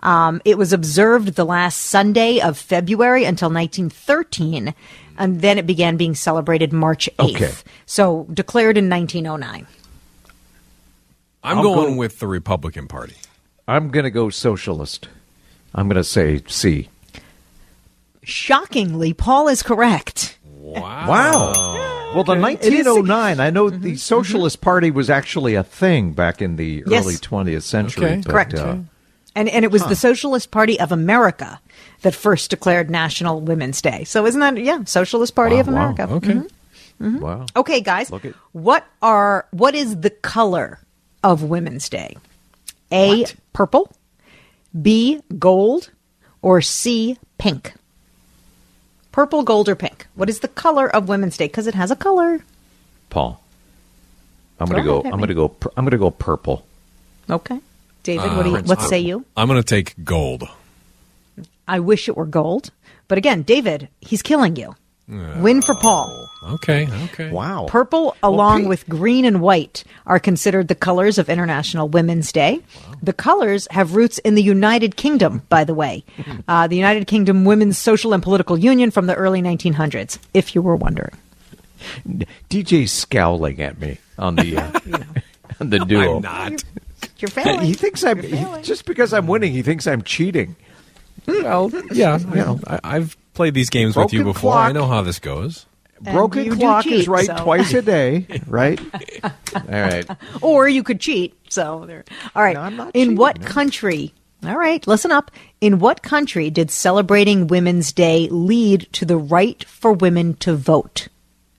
Um, 0.01 0.41
it 0.45 0.57
was 0.57 0.73
observed 0.73 1.35
the 1.35 1.45
last 1.45 1.77
Sunday 1.81 2.39
of 2.39 2.57
February 2.57 3.23
until 3.23 3.49
1913, 3.49 4.73
and 5.17 5.41
then 5.41 5.57
it 5.57 5.65
began 5.65 5.97
being 5.97 6.13
celebrated 6.15 6.71
March 6.71 7.09
8th. 7.17 7.35
Okay. 7.35 7.51
So 7.85 8.27
declared 8.31 8.77
in 8.77 8.89
1909. 8.89 9.65
I'm 11.43 11.57
I'll 11.57 11.63
going 11.63 11.93
go- 11.93 11.97
with 11.99 12.19
the 12.19 12.27
Republican 12.27 12.87
Party. 12.87 13.15
I'm 13.67 13.89
going 13.89 14.03
to 14.05 14.11
go 14.11 14.29
socialist. 14.29 15.07
I'm 15.73 15.87
going 15.87 15.95
to 15.97 16.03
say 16.03 16.41
C. 16.47 16.89
Shockingly, 18.23 19.13
Paul 19.13 19.47
is 19.47 19.63
correct. 19.63 20.37
Wow. 20.45 21.07
Wow. 21.07 22.11
Well, 22.15 22.23
the 22.23 22.35
1909, 22.35 23.39
I 23.39 23.49
know 23.49 23.69
the 23.69 23.95
Socialist 23.95 24.61
Party 24.61 24.91
was 24.91 25.09
actually 25.09 25.55
a 25.55 25.63
thing 25.63 26.11
back 26.13 26.41
in 26.41 26.55
the 26.55 26.83
Yes. 26.87 27.03
early 27.05 27.15
20th 27.15 27.63
century. 27.63 28.05
Okay. 28.05 28.21
but, 28.25 28.31
Correct. 28.31 28.53
uh, 28.55 28.77
And 29.37 29.47
and 29.49 29.63
it 29.63 29.71
was 29.71 29.85
the 29.85 29.95
Socialist 29.95 30.49
Party 30.51 30.79
of 30.79 30.91
America 30.91 31.59
that 32.01 32.15
first 32.15 32.49
declared 32.49 32.89
National 32.89 33.39
Women's 33.39 33.81
Day. 33.81 34.03
So 34.03 34.25
isn't 34.25 34.39
that 34.41 34.57
yeah, 34.57 34.83
Socialist 34.85 35.35
Party 35.35 35.55
Wow, 35.55 35.61
of 35.61 35.67
wow. 35.67 35.73
America. 35.73 36.13
Okay. 36.15 36.41
Mhm. 36.99 37.19
Wow. 37.19 37.45
Okay, 37.55 37.81
guys. 37.81 38.11
At- 38.11 38.33
What 38.53 38.83
are 39.01 39.45
what 39.51 39.75
is 39.75 40.01
the 40.01 40.09
color 40.09 40.79
of 41.23 41.43
Women's 41.43 41.87
Day? 41.89 42.17
A 42.91 43.25
purple, 43.53 43.91
B 44.81 45.21
gold, 45.37 45.91
or 46.41 46.61
C 46.61 47.17
pink? 47.37 47.73
Purple, 49.11 49.43
gold, 49.43 49.67
or 49.69 49.75
pink? 49.75 50.07
What 50.15 50.29
is 50.29 50.39
the 50.39 50.47
color 50.47 50.87
of 50.95 51.09
Women's 51.09 51.37
Day? 51.37 51.45
Because 51.47 51.67
it 51.67 51.75
has 51.75 51.91
a 51.91 51.95
color. 51.95 52.43
Paul. 53.09 53.41
I'm 54.59 54.67
going 54.67 54.81
to 54.81 54.87
go 54.87 55.01
I'm 55.05 55.21
me. 55.21 55.27
to 55.27 55.33
go 55.35 55.55
I'm 55.75 55.85
going 55.85 55.91
to 55.91 55.97
go 55.97 56.09
purple. 56.11 56.65
Okay. 57.29 57.59
David, 58.07 58.37
what 58.37 58.43
do 58.43 58.49
you 58.51 58.55
Uh, 58.55 58.61
what 58.61 58.81
say 58.83 58.99
you? 58.99 59.25
I'm 59.35 59.49
going 59.49 59.59
to 59.61 59.65
take 59.67 59.93
gold. 60.05 60.47
I 61.67 61.79
wish 61.81 62.07
it 62.07 62.15
were 62.15 62.25
gold. 62.25 62.71
But 63.09 63.17
again, 63.17 63.41
David, 63.43 63.89
he's 63.99 64.21
killing 64.21 64.55
you. 64.55 64.75
Win 65.09 65.61
for 65.61 65.75
Paul. 65.75 66.27
Okay. 66.55 66.87
Okay. 67.05 67.29
Wow. 67.31 67.65
Purple, 67.67 68.15
along 68.23 68.59
pink- 68.59 68.69
with 68.69 68.87
green 68.87 69.25
and 69.25 69.41
white, 69.41 69.83
are 70.05 70.19
considered 70.19 70.67
the 70.69 70.75
colors 70.75 71.17
of 71.17 71.29
International 71.29 71.87
Women's 71.89 72.31
Day. 72.31 72.61
The 73.03 73.13
colors 73.13 73.67
have 73.71 73.95
roots 73.95 74.19
in 74.19 74.35
the 74.35 74.43
United 74.43 74.95
Kingdom, 74.95 75.43
by 75.49 75.63
the 75.65 75.73
way, 75.73 76.03
uh, 76.47 76.67
the 76.67 76.75
United 76.77 77.07
Kingdom 77.07 77.43
Women's 77.45 77.77
Social 77.77 78.13
and 78.13 78.23
Political 78.23 78.57
Union 78.59 78.89
from 78.91 79.07
the 79.07 79.15
early 79.15 79.41
1900s, 79.41 80.17
if 80.33 80.55
you 80.55 80.61
were 80.61 80.75
wondering. 80.75 81.15
DJ's 82.49 82.91
scowling 82.91 83.61
at 83.61 83.79
me 83.79 83.97
on 84.17 84.35
the 84.35 84.57
uh, 84.57 84.79
on 85.61 85.69
the 85.69 85.79
duo. 85.79 86.17
I'm 86.17 86.21
not. 86.21 86.63
You're 87.19 87.29
failing. 87.29 87.65
He 87.65 87.73
thinks 87.73 88.03
I'm 88.03 88.21
he- 88.21 88.61
just 88.61 88.85
because 88.85 89.13
I'm 89.13 89.27
winning. 89.27 89.51
He 89.51 89.61
thinks 89.61 89.87
I'm 89.87 90.01
cheating. 90.01 90.55
Mm, 91.25 91.43
well, 91.43 91.69
yeah. 91.91 92.17
You 92.19 92.35
know, 92.35 92.59
I, 92.67 92.79
I've 92.83 93.17
played 93.33 93.53
these 93.53 93.69
games 93.69 93.95
with 93.95 94.13
you 94.13 94.19
Broken 94.23 94.33
before. 94.33 94.53
I 94.53 94.71
know 94.71 94.87
how 94.87 95.01
this 95.01 95.19
goes. 95.19 95.65
And 96.05 96.13
Broken 96.13 96.57
clock 96.59 96.83
cheat, 96.83 96.93
is 96.93 97.07
right 97.07 97.25
so- 97.25 97.37
twice 97.37 97.73
a 97.73 97.81
day, 97.81 98.27
right? 98.47 98.79
All 99.23 99.31
right. 99.67 100.05
or 100.41 100.67
you 100.69 100.83
could 100.83 100.99
cheat. 100.99 101.35
So 101.49 101.85
there. 101.87 102.05
All 102.35 102.43
right. 102.43 102.53
No, 102.53 102.61
I'm 102.61 102.75
not 102.75 102.87
In 102.95 103.01
cheating, 103.01 103.15
what 103.17 103.39
no. 103.41 103.47
country? 103.47 104.13
All 104.45 104.55
right, 104.55 104.85
listen 104.85 105.11
up. 105.11 105.31
In 105.61 105.79
what 105.79 106.03
country 106.03 106.51
did 106.51 106.69
celebrating 106.69 107.47
Women's 107.47 107.91
Day 107.91 108.27
lead 108.29 108.87
to 108.93 109.03
the 109.03 109.17
right 109.17 109.63
for 109.63 109.91
women 109.93 110.35
to 110.35 110.55
vote? 110.55 111.07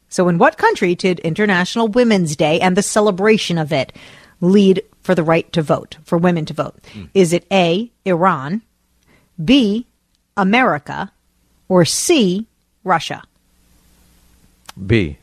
So, 0.09 0.29
in 0.29 0.39
what 0.39 0.57
country 0.59 0.95
did 0.95 1.19
International 1.21 1.89
Women's 1.89 2.37
Day 2.37 2.61
and 2.61 2.77
the 2.77 2.83
celebration 2.83 3.59
of 3.59 3.73
it 3.73 3.93
lead 4.41 4.83
for 5.09 5.15
the 5.15 5.23
right 5.23 5.51
to 5.55 5.63
vote, 5.63 5.97
for 6.05 6.19
women 6.19 6.45
to 6.45 6.53
vote? 6.53 6.75
Hmm. 6.93 7.05
Is 7.15 7.33
it 7.33 7.47
A, 7.51 7.91
Iran, 8.05 8.61
B, 9.43 9.87
America, 10.37 11.11
or 11.67 11.87
C, 11.87 12.47
Russia? 12.85 13.23
B. 14.87 15.17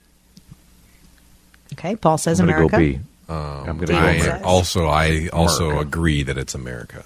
Okay, 1.74 1.96
Paul 1.96 2.18
says 2.18 2.40
I'm 2.40 2.48
going 2.48 2.68
to 2.68 2.76
America. 2.76 3.04
Um, 3.32 3.36
go 3.36 3.64
B. 3.64 3.70
I'm 3.70 3.78
going 3.78 3.80
to 3.82 3.86
David 3.86 4.02
go 4.02 4.08
I 4.08 4.18
says- 4.18 4.26
America. 4.26 4.46
also 4.48 4.88
I 4.88 5.28
also 5.32 5.66
America. 5.66 5.88
agree 5.88 6.24
that 6.24 6.38
it's 6.40 6.56
America. 6.56 7.04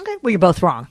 Okay, 0.00 0.16
well, 0.20 0.30
you're 0.32 0.40
both 0.40 0.64
wrong. 0.64 0.88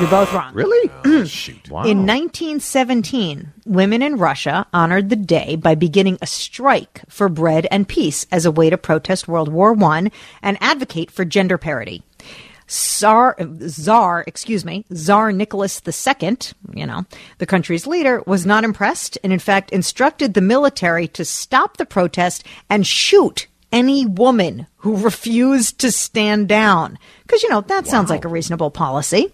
You're 0.00 0.10
both 0.10 0.32
wrong. 0.32 0.52
Really? 0.54 0.90
Oh, 0.90 1.08
mm. 1.08 1.30
shoot. 1.30 1.70
Wow. 1.70 1.84
In 1.84 1.98
1917, 1.98 3.52
women 3.64 4.02
in 4.02 4.16
Russia 4.16 4.66
honored 4.72 5.08
the 5.08 5.14
day 5.14 5.54
by 5.54 5.76
beginning 5.76 6.18
a 6.20 6.26
strike 6.26 7.02
for 7.08 7.28
bread 7.28 7.68
and 7.70 7.86
peace 7.86 8.26
as 8.32 8.44
a 8.44 8.50
way 8.50 8.70
to 8.70 8.76
protest 8.76 9.28
World 9.28 9.52
War 9.52 9.80
I 9.84 10.10
and 10.42 10.58
advocate 10.60 11.12
for 11.12 11.24
gender 11.24 11.58
parity. 11.58 12.02
Tsar, 12.66 13.36
uh, 13.38 13.46
Tsar, 13.68 14.24
excuse 14.26 14.64
me, 14.64 14.84
Tsar 14.92 15.30
Nicholas 15.30 15.80
II, 15.86 16.38
you 16.74 16.86
know, 16.86 17.04
the 17.38 17.46
country's 17.46 17.86
leader, 17.86 18.20
was 18.26 18.44
not 18.44 18.64
impressed 18.64 19.16
and, 19.22 19.32
in 19.32 19.38
fact, 19.38 19.70
instructed 19.70 20.34
the 20.34 20.40
military 20.40 21.06
to 21.08 21.24
stop 21.24 21.76
the 21.76 21.86
protest 21.86 22.42
and 22.68 22.84
shoot 22.84 23.46
any 23.70 24.06
woman 24.06 24.66
who 24.78 24.96
refused 25.04 25.78
to 25.80 25.92
stand 25.92 26.48
down. 26.48 26.98
Because, 27.22 27.44
you 27.44 27.48
know, 27.50 27.60
that 27.60 27.86
sounds 27.86 28.10
like 28.10 28.24
a 28.24 28.28
reasonable 28.28 28.72
policy. 28.72 29.32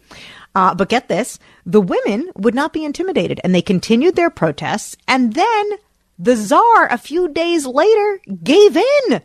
Uh, 0.55 0.75
but 0.75 0.89
get 0.89 1.09
this 1.09 1.39
the 1.65 1.81
women 1.81 2.31
would 2.37 2.55
not 2.55 2.73
be 2.73 2.85
intimidated 2.85 3.41
and 3.45 3.55
they 3.55 3.63
continued 3.63 4.17
their 4.17 4.31
protests. 4.31 4.97
And 5.07 5.35
then 5.35 5.71
the 6.19 6.37
czar, 6.37 6.89
a 6.91 6.99
few 6.99 7.29
days 7.29 7.67
later, 7.67 8.21
gave 8.43 8.77
in. 8.77 9.23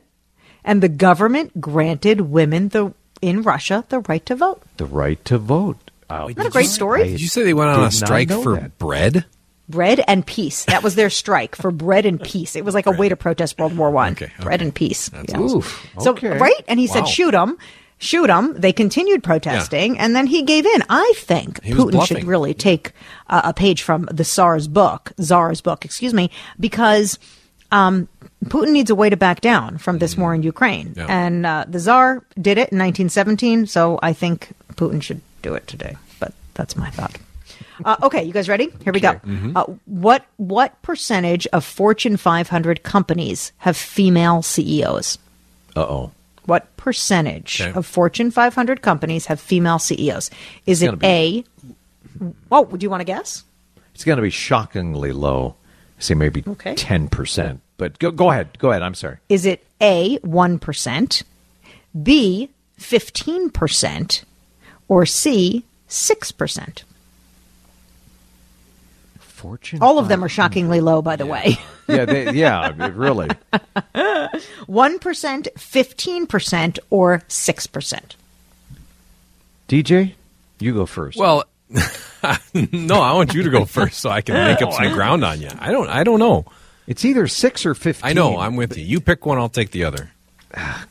And 0.63 0.81
the 0.83 0.89
government 0.89 1.59
granted 1.61 2.21
women 2.21 2.69
the 2.69 2.93
in 3.21 3.41
Russia 3.41 3.85
the 3.89 3.99
right 4.01 4.25
to 4.25 4.35
vote. 4.35 4.61
the 4.77 4.85
right 4.85 5.23
to 5.25 5.37
vote. 5.37 5.77
Oh, 6.09 6.25
Isn't 6.29 6.37
that 6.37 6.45
a 6.47 6.51
great 6.51 6.67
story? 6.69 7.03
Did 7.07 7.21
you 7.21 7.27
say 7.27 7.43
they 7.43 7.53
went 7.53 7.69
on 7.71 7.83
a 7.83 7.91
strike 7.91 8.29
for 8.29 8.55
that. 8.57 8.77
bread? 8.77 9.25
Bread 9.67 10.01
and 10.07 10.23
peace. 10.23 10.65
That 10.65 10.83
was 10.83 10.93
their 10.93 11.09
strike 11.09 11.55
for 11.55 11.71
bread 11.71 12.05
and 12.05 12.21
peace. 12.21 12.55
It 12.55 12.63
was 12.63 12.75
like 12.75 12.85
a 12.85 12.91
way 12.91 13.09
to 13.09 13.15
protest 13.15 13.57
World 13.57 13.75
War 13.75 13.89
One. 13.89 14.11
Okay, 14.13 14.25
okay. 14.25 14.43
Bread 14.43 14.61
and 14.61 14.73
peace. 14.75 15.09
That's 15.09 15.33
Yeah. 15.33 15.39
awesome. 15.39 15.57
Oof. 15.57 15.87
So 15.99 16.11
okay. 16.11 16.37
right, 16.37 16.63
and 16.67 16.79
he 16.79 16.85
said, 16.85 17.07
"Shoot 17.07 17.31
them." 17.31 17.57
Shoot 18.05 18.29
him. 18.29 18.53
They 18.53 18.71
continued 18.71 19.23
protesting, 19.23 19.97
and 19.99 20.15
then 20.15 20.27
he 20.27 20.43
gave 20.43 20.65
in. 20.65 20.83
I 20.89 21.13
think 21.17 21.63
He 21.63 21.73
Putin 21.73 22.05
should 22.05 22.23
really 22.23 22.53
take 22.53 22.91
uh, 23.27 23.41
a 23.45 23.53
page 23.53 23.81
from 23.81 24.07
the 24.11 24.23
Tsar's 24.23 24.67
book, 24.67 25.11
Tsar's 25.19 25.61
book, 25.61 25.83
excuse 25.85 26.13
me, 26.13 26.29
because 26.59 27.19
um, 27.71 28.07
Putin 28.45 28.71
needs 28.71 28.89
a 28.89 28.95
way 28.95 29.09
to 29.09 29.17
back 29.17 29.41
down 29.41 29.77
from 29.77 29.97
this 29.99 30.15
war 30.17 30.33
in 30.35 30.43
Ukraine, 30.43 30.93
Yeah. 30.95 31.07
and 31.09 31.45
uh, 31.45 31.65
the 31.67 31.79
Tsar 31.79 32.23
did 32.39 32.57
it 32.57 32.71
in 32.71 32.79
1917. 32.79 33.65
So 33.67 33.99
I 34.01 34.13
think 34.13 34.49
Putin 34.75 35.01
should 35.01 35.21
do 35.41 35.53
it 35.55 35.67
today. 35.67 35.97
But 36.19 36.33
that's 36.53 36.75
my 36.75 36.89
thought. 36.91 37.17
Uh, 37.83 37.97
okay, 38.03 38.23
you 38.23 38.31
guys 38.31 38.47
ready? 38.47 38.69
Here 38.83 38.93
we 38.93 39.01
go. 39.01 39.13
Mm-hmm. 39.15 39.57
Uh, 39.57 39.63
what 39.85 40.25
what 40.37 40.81
percentage 40.81 41.45
of 41.47 41.65
Fortune 41.65 42.15
500 42.15 42.83
companies 42.83 43.51
have 43.57 43.75
female 43.75 44.41
CEOs? 44.41 45.17
Uh 45.75 45.81
oh. 45.81 46.11
What 46.45 46.75
percentage 46.77 47.61
Okay. 47.61 47.71
of 47.77 47.85
Fortune 47.85 48.29
500 48.31 48.81
companies 48.81 49.25
have 49.27 49.39
female 49.39 49.79
CEOs? 49.79 50.29
Is 50.65 50.81
it 50.81 51.03
A? 51.03 51.43
Oh, 52.51 52.65
do 52.65 52.83
you 52.83 52.89
want 52.89 53.01
to 53.01 53.05
guess? 53.05 53.43
It's 53.93 54.03
going 54.03 54.17
to 54.17 54.21
be 54.21 54.29
shockingly 54.29 55.11
low. 55.11 55.55
Say 55.99 56.13
maybe 56.13 56.43
Okay. 56.47 56.75
ten 56.75 57.07
percent. 57.07 57.61
But 57.77 57.99
go, 57.99 58.11
go 58.11 58.29
ahead. 58.29 58.57
Go 58.59 58.69
ahead. 58.71 58.81
I'm 58.83 58.93
sorry. 58.93 59.17
Is 59.29 59.45
it 59.45 59.65
A, 59.81 60.17
1%, 60.19 61.23
B, 62.03 62.49
15%, 62.79 64.23
or 64.87 65.05
C, 65.05 65.63
6%? 65.89 66.83
Fortune. 69.19 69.79
All 69.81 69.99
of 69.99 70.07
them 70.07 70.23
are 70.23 70.29
shockingly 70.29 70.79
low, 70.81 71.01
by 71.01 71.15
the 71.15 71.25
way. 71.25 71.57
yeah. 71.87 72.05
They, 72.05 72.31
yeah. 72.33 72.71
Really. 72.93 73.27
1%, 73.27 74.37
15%, 74.67 76.79
or 76.89 77.19
6%. 77.27 78.01
DJ, 79.67 80.13
you 80.59 80.73
go 80.73 80.85
first. 80.85 81.17
Well, 81.17 81.43
no, 82.53 83.01
I 83.01 83.13
want 83.13 83.33
you 83.33 83.43
to 83.43 83.49
go 83.49 83.65
first 83.65 83.99
so 83.99 84.09
I 84.09 84.21
can 84.21 84.35
make 84.35 84.61
up 84.61 84.73
some 84.81 84.93
ground 84.93 85.23
on 85.23 85.41
you. 85.41 85.49
I 85.59 85.71
don't. 85.71 85.89
I 85.89 86.03
don't 86.03 86.19
know. 86.19 86.45
it's 86.87 87.03
either 87.03 87.27
six 87.27 87.65
or 87.65 87.73
fifteen. 87.73 88.09
I 88.09 88.13
know. 88.13 88.37
I'm 88.37 88.55
with 88.55 88.77
you. 88.77 88.83
You 88.83 88.99
pick 88.99 89.25
one. 89.25 89.37
I'll 89.37 89.49
take 89.49 89.71
the 89.71 89.83
other. 89.83 90.11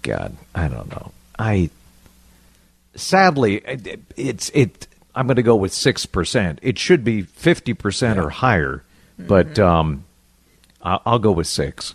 God, 0.02 0.36
I 0.54 0.68
don't 0.68 0.90
know. 0.90 1.12
I 1.38 1.70
sadly, 2.96 3.56
it, 3.58 4.00
it's 4.16 4.50
it. 4.52 4.88
I'm 5.14 5.26
going 5.26 5.36
to 5.36 5.42
go 5.42 5.56
with 5.56 5.72
six 5.72 6.06
percent. 6.06 6.58
It 6.62 6.78
should 6.78 7.04
be 7.04 7.22
fifty 7.22 7.74
percent 7.74 8.18
or 8.18 8.30
higher, 8.30 8.82
but 9.18 9.58
um, 9.58 10.04
I'll, 10.84 11.02
I'll 11.06 11.18
go 11.18 11.32
with 11.32 11.46
six. 11.46 11.94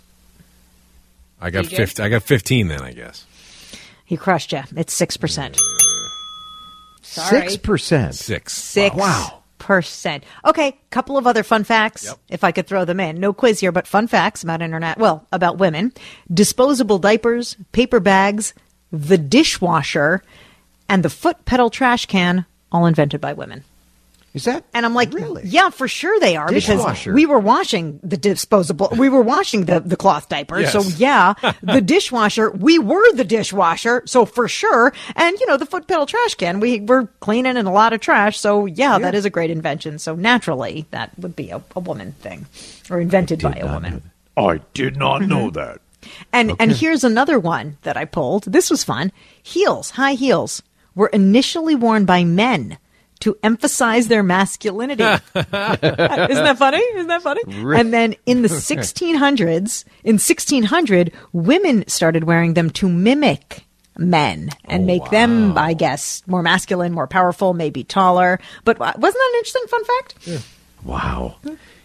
I 1.40 1.50
got 1.50 1.64
DJ? 1.66 1.76
50, 1.76 2.02
I 2.02 2.08
got 2.10 2.22
fifteen. 2.22 2.68
Then 2.68 2.82
I 2.82 2.92
guess 2.92 3.24
He 4.04 4.16
crushed 4.16 4.52
you. 4.52 4.62
It's 4.76 4.98
6%. 5.00 5.56
Sorry. 7.02 7.40
Six 7.40 7.56
percent. 7.56 8.14
six. 8.14 8.52
Six 8.52 8.94
Wow. 8.96 9.42
percent. 9.58 10.24
Okay, 10.44 10.76
couple 10.90 11.16
of 11.16 11.26
other 11.26 11.42
fun 11.42 11.64
facts, 11.64 12.04
Yep. 12.04 12.18
if 12.28 12.44
I 12.44 12.52
could 12.52 12.66
throw 12.66 12.84
them 12.84 13.00
in. 13.00 13.18
No 13.18 13.32
quiz 13.32 13.60
here, 13.60 13.72
but 13.72 13.86
fun 13.86 14.06
facts 14.06 14.42
about 14.42 14.62
internet. 14.62 14.98
Well, 14.98 15.26
about 15.32 15.58
women: 15.58 15.92
disposable 16.32 16.98
diapers, 16.98 17.56
paper 17.72 18.00
bags, 18.00 18.54
the 18.92 19.18
dishwasher, 19.18 20.22
and 20.88 21.02
the 21.02 21.10
foot 21.10 21.44
pedal 21.46 21.70
trash 21.70 22.06
can, 22.06 22.44
all 22.70 22.86
invented 22.86 23.20
by 23.20 23.32
women. 23.32 23.64
Is 24.32 24.44
that? 24.44 24.64
And 24.72 24.86
I'm 24.86 24.94
like, 24.94 25.12
Really? 25.12 25.42
yeah, 25.44 25.70
for 25.70 25.88
sure 25.88 26.18
they 26.20 26.36
are 26.36 26.46
Dishwasher. 26.48 27.10
because 27.10 27.14
we 27.14 27.26
were 27.26 27.40
washing 27.40 27.98
the 28.04 28.16
disposable, 28.16 28.88
we 28.96 29.08
were 29.08 29.22
washing 29.22 29.64
the, 29.64 29.80
the 29.80 29.96
cloth 29.96 30.28
diapers. 30.28 30.62
Yes. 30.62 30.72
So 30.72 30.82
yeah, 30.96 31.34
the 31.62 31.80
dishwasher, 31.80 32.50
we 32.50 32.78
were 32.78 33.12
the 33.14 33.24
dishwasher. 33.24 34.02
So 34.06 34.24
for 34.24 34.46
sure. 34.46 34.92
And 35.16 35.38
you 35.40 35.46
know, 35.46 35.56
the 35.56 35.66
foot 35.66 35.88
pedal 35.88 36.06
trash 36.06 36.34
can, 36.36 36.60
we 36.60 36.80
were 36.80 37.06
cleaning 37.18 37.56
in 37.56 37.66
a 37.66 37.72
lot 37.72 37.92
of 37.92 38.00
trash. 38.00 38.38
So 38.38 38.66
yeah, 38.66 39.00
that 39.00 39.16
is 39.16 39.24
a 39.24 39.30
great 39.30 39.50
invention. 39.50 39.98
So 39.98 40.14
naturally 40.14 40.86
that 40.92 41.10
would 41.18 41.34
be 41.34 41.50
a, 41.50 41.60
a 41.74 41.80
woman 41.80 42.12
thing 42.12 42.46
or 42.88 43.00
invented 43.00 43.42
by 43.42 43.54
a 43.54 43.66
woman. 43.66 44.10
I 44.36 44.60
did 44.74 44.96
not 44.96 45.22
mm-hmm. 45.22 45.30
know 45.30 45.50
that. 45.50 45.80
And 46.32 46.54
and 46.60 46.70
here's 46.72 47.02
another 47.02 47.38
one 47.38 47.78
that 47.82 47.96
I 47.96 48.04
pulled. 48.04 48.44
This 48.44 48.70
was 48.70 48.84
fun. 48.84 49.10
Heels, 49.42 49.90
high 49.90 50.14
heels, 50.14 50.62
were 50.94 51.08
initially 51.08 51.74
worn 51.74 52.04
by 52.04 52.24
men 52.24 52.78
to 53.20 53.36
emphasize 53.42 54.08
their 54.08 54.22
masculinity. 54.22 55.02
Isn't 55.34 55.50
that 55.50 56.56
funny? 56.58 56.78
Isn't 56.78 57.08
that 57.08 57.22
funny? 57.22 57.42
And 57.46 57.92
then 57.92 58.16
in 58.26 58.42
the 58.42 58.48
1600s, 58.48 59.84
in 60.04 60.14
1600, 60.14 61.12
women 61.32 61.86
started 61.86 62.24
wearing 62.24 62.54
them 62.54 62.70
to 62.70 62.88
mimic 62.88 63.64
men 63.98 64.50
and 64.64 64.84
oh, 64.84 64.86
make 64.86 65.10
them, 65.10 65.56
I 65.56 65.74
guess, 65.74 66.22
more 66.26 66.42
masculine, 66.42 66.92
more 66.92 67.06
powerful, 67.06 67.54
maybe 67.54 67.84
taller. 67.84 68.40
But 68.64 68.78
wasn't 68.78 68.98
that 69.00 69.30
an 69.32 69.38
interesting 69.38 69.66
fun 69.68 69.84
fact? 69.84 70.44
Wow, 70.84 71.36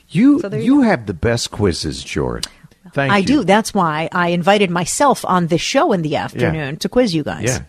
you 0.10 0.39
So 0.39 0.54
you 0.54 0.62
you 0.62 0.82
have 0.82 1.06
the 1.06 1.13
best 1.13 1.52
quizzes, 1.52 2.04
George. 2.04 2.45
Thank 2.93 3.12
I 3.12 3.17
you. 3.17 3.26
do. 3.26 3.43
That's 3.43 3.74
why 3.74 4.08
I 4.12 4.30
invited 4.30 4.69
myself 4.69 5.26
on 5.26 5.48
this 5.48 5.62
show 5.62 5.91
in 5.91 6.02
the 6.02 6.15
afternoon 6.15 6.78
to 6.78 6.89
quiz 6.89 7.13
you 7.13 7.24
guys. 7.24 7.43
Yeah. 7.45 7.60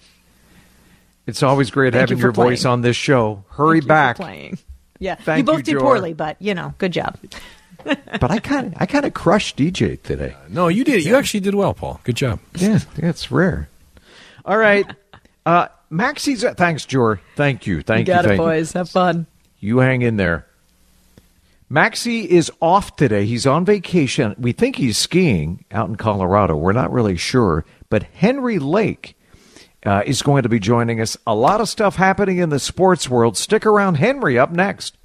It's 1.26 1.42
always 1.42 1.70
great 1.70 1.92
Thank 1.92 2.02
having 2.02 2.18
you 2.18 2.22
for 2.22 2.26
your 2.28 2.32
voice 2.32 2.64
on 2.64 2.82
this 2.82 2.96
show. 2.96 3.44
Hurry 3.50 3.80
Thank 3.80 3.82
you 3.82 3.82
for 3.82 3.88
back. 3.88 4.16
playing. 4.16 4.58
Yeah, 4.98 5.16
Thank 5.16 5.38
you 5.38 5.44
both 5.44 5.58
you, 5.58 5.62
did 5.64 5.72
Jor. 5.72 5.80
poorly, 5.80 6.14
but 6.14 6.40
you 6.40 6.54
know, 6.54 6.74
good 6.78 6.92
job. 6.92 7.18
But 7.84 8.32
I 8.32 8.40
kind 8.40 8.66
of 8.68 8.74
I 8.82 8.86
kind 8.86 9.04
of 9.04 9.14
crushed 9.14 9.56
DJ 9.58 10.02
today. 10.02 10.34
No, 10.48 10.66
you 10.66 10.82
did. 10.82 11.04
You 11.04 11.14
actually 11.14 11.38
did 11.40 11.54
well, 11.54 11.72
Paul. 11.72 12.00
Good 12.02 12.16
job. 12.16 12.40
Yeah, 12.56 12.80
it's 12.96 13.30
rare. 13.30 13.68
All 14.44 14.58
right. 14.58 14.86
Uh, 15.46 15.68
Maxie's. 15.90 16.42
Thanks, 16.42 16.84
Jor. 16.86 17.20
Thank 17.36 17.68
you. 17.68 17.80
Thank 17.80 18.08
you. 18.08 18.14
Got 18.14 18.24
thank 18.24 18.40
you. 18.40 18.78
Have 18.80 18.90
fun. 18.90 19.26
You 19.60 19.78
hang 19.78 20.02
in 20.02 20.16
there. 20.16 20.44
Maxie 21.68 22.28
is 22.28 22.50
off 22.60 22.96
today. 22.96 23.26
He's 23.26 23.46
on 23.46 23.64
vacation. 23.64 24.34
We 24.38 24.50
think 24.50 24.74
he's 24.74 24.98
skiing 24.98 25.64
out 25.70 25.88
in 25.88 25.94
Colorado. 25.94 26.56
We're 26.56 26.72
not 26.72 26.92
really 26.92 27.16
sure. 27.16 27.64
But 27.88 28.02
Henry 28.02 28.58
Lake 28.58 29.16
uh, 29.86 30.02
is 30.04 30.20
going 30.20 30.42
to 30.42 30.48
be 30.48 30.58
joining 30.58 31.00
us. 31.00 31.16
A 31.26 31.34
lot 31.34 31.60
of 31.60 31.68
stuff 31.68 31.96
happening 31.96 32.38
in 32.38 32.50
the 32.50 32.58
sports 32.58 33.08
world. 33.08 33.36
Stick 33.36 33.64
around, 33.64 33.94
Henry, 33.94 34.38
up 34.38 34.50
next. 34.50 34.96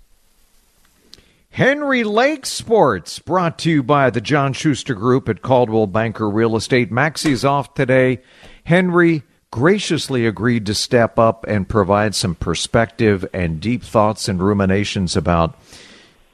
Henry 1.52 2.04
Lake 2.04 2.46
Sports, 2.46 3.20
brought 3.20 3.60
to 3.60 3.70
you 3.70 3.84
by 3.84 4.10
the 4.10 4.22
John 4.22 4.54
Schuster 4.54 4.96
Group 4.96 5.30
at 5.30 5.41
Coldwell 5.41 5.88
Banker 5.88 6.30
Real 6.30 6.56
Estate. 6.56 6.91
Maxie's 6.91 7.46
off 7.46 7.74
today. 7.74 8.20
Henry 8.63 9.24
graciously 9.52 10.26
agreed 10.26 10.65
to 10.65 10.74
step 10.74 11.20
up 11.20 11.46
and 11.48 11.67
provide 11.67 12.15
some 12.15 12.36
perspective 12.36 13.26
and 13.34 13.60
deep 13.60 13.84
thoughts 13.84 14.30
and 14.30 14.41
ruminations 14.41 15.17
about 15.17 15.60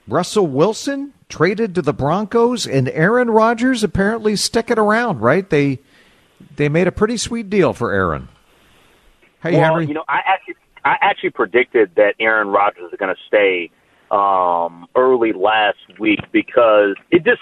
Russell 0.07 0.45
Wilson 0.45 1.13
traded 1.27 1.73
to 1.75 1.81
the 1.81 1.93
Broncos 1.93 2.67
and 2.67 2.87
Aaron 2.89 3.31
Rodgers 3.31 3.83
apparently 3.83 4.35
sticking 4.35 4.77
around, 4.77 5.19
right? 5.19 5.49
They 5.49 5.79
they 6.55 6.69
made 6.69 6.87
a 6.87 6.91
pretty 6.91 7.17
sweet 7.17 7.49
deal 7.49 7.73
for 7.73 7.91
Aaron. 7.91 8.29
Hey, 9.43 9.53
well, 9.53 9.73
Henry. 9.73 9.87
you 9.87 9.93
know, 9.93 10.03
I 10.07 10.19
actually, 10.25 10.55
I 10.83 10.95
actually 11.01 11.31
predicted 11.31 11.91
that 11.95 12.15
Aaron 12.19 12.47
Rodgers 12.47 12.91
is 12.91 12.97
going 12.99 13.13
to 13.13 13.21
stay 13.27 13.69
um, 14.11 14.87
early 14.95 15.33
last 15.33 15.99
week 15.99 16.19
because 16.31 16.95
it 17.11 17.23
just, 17.23 17.41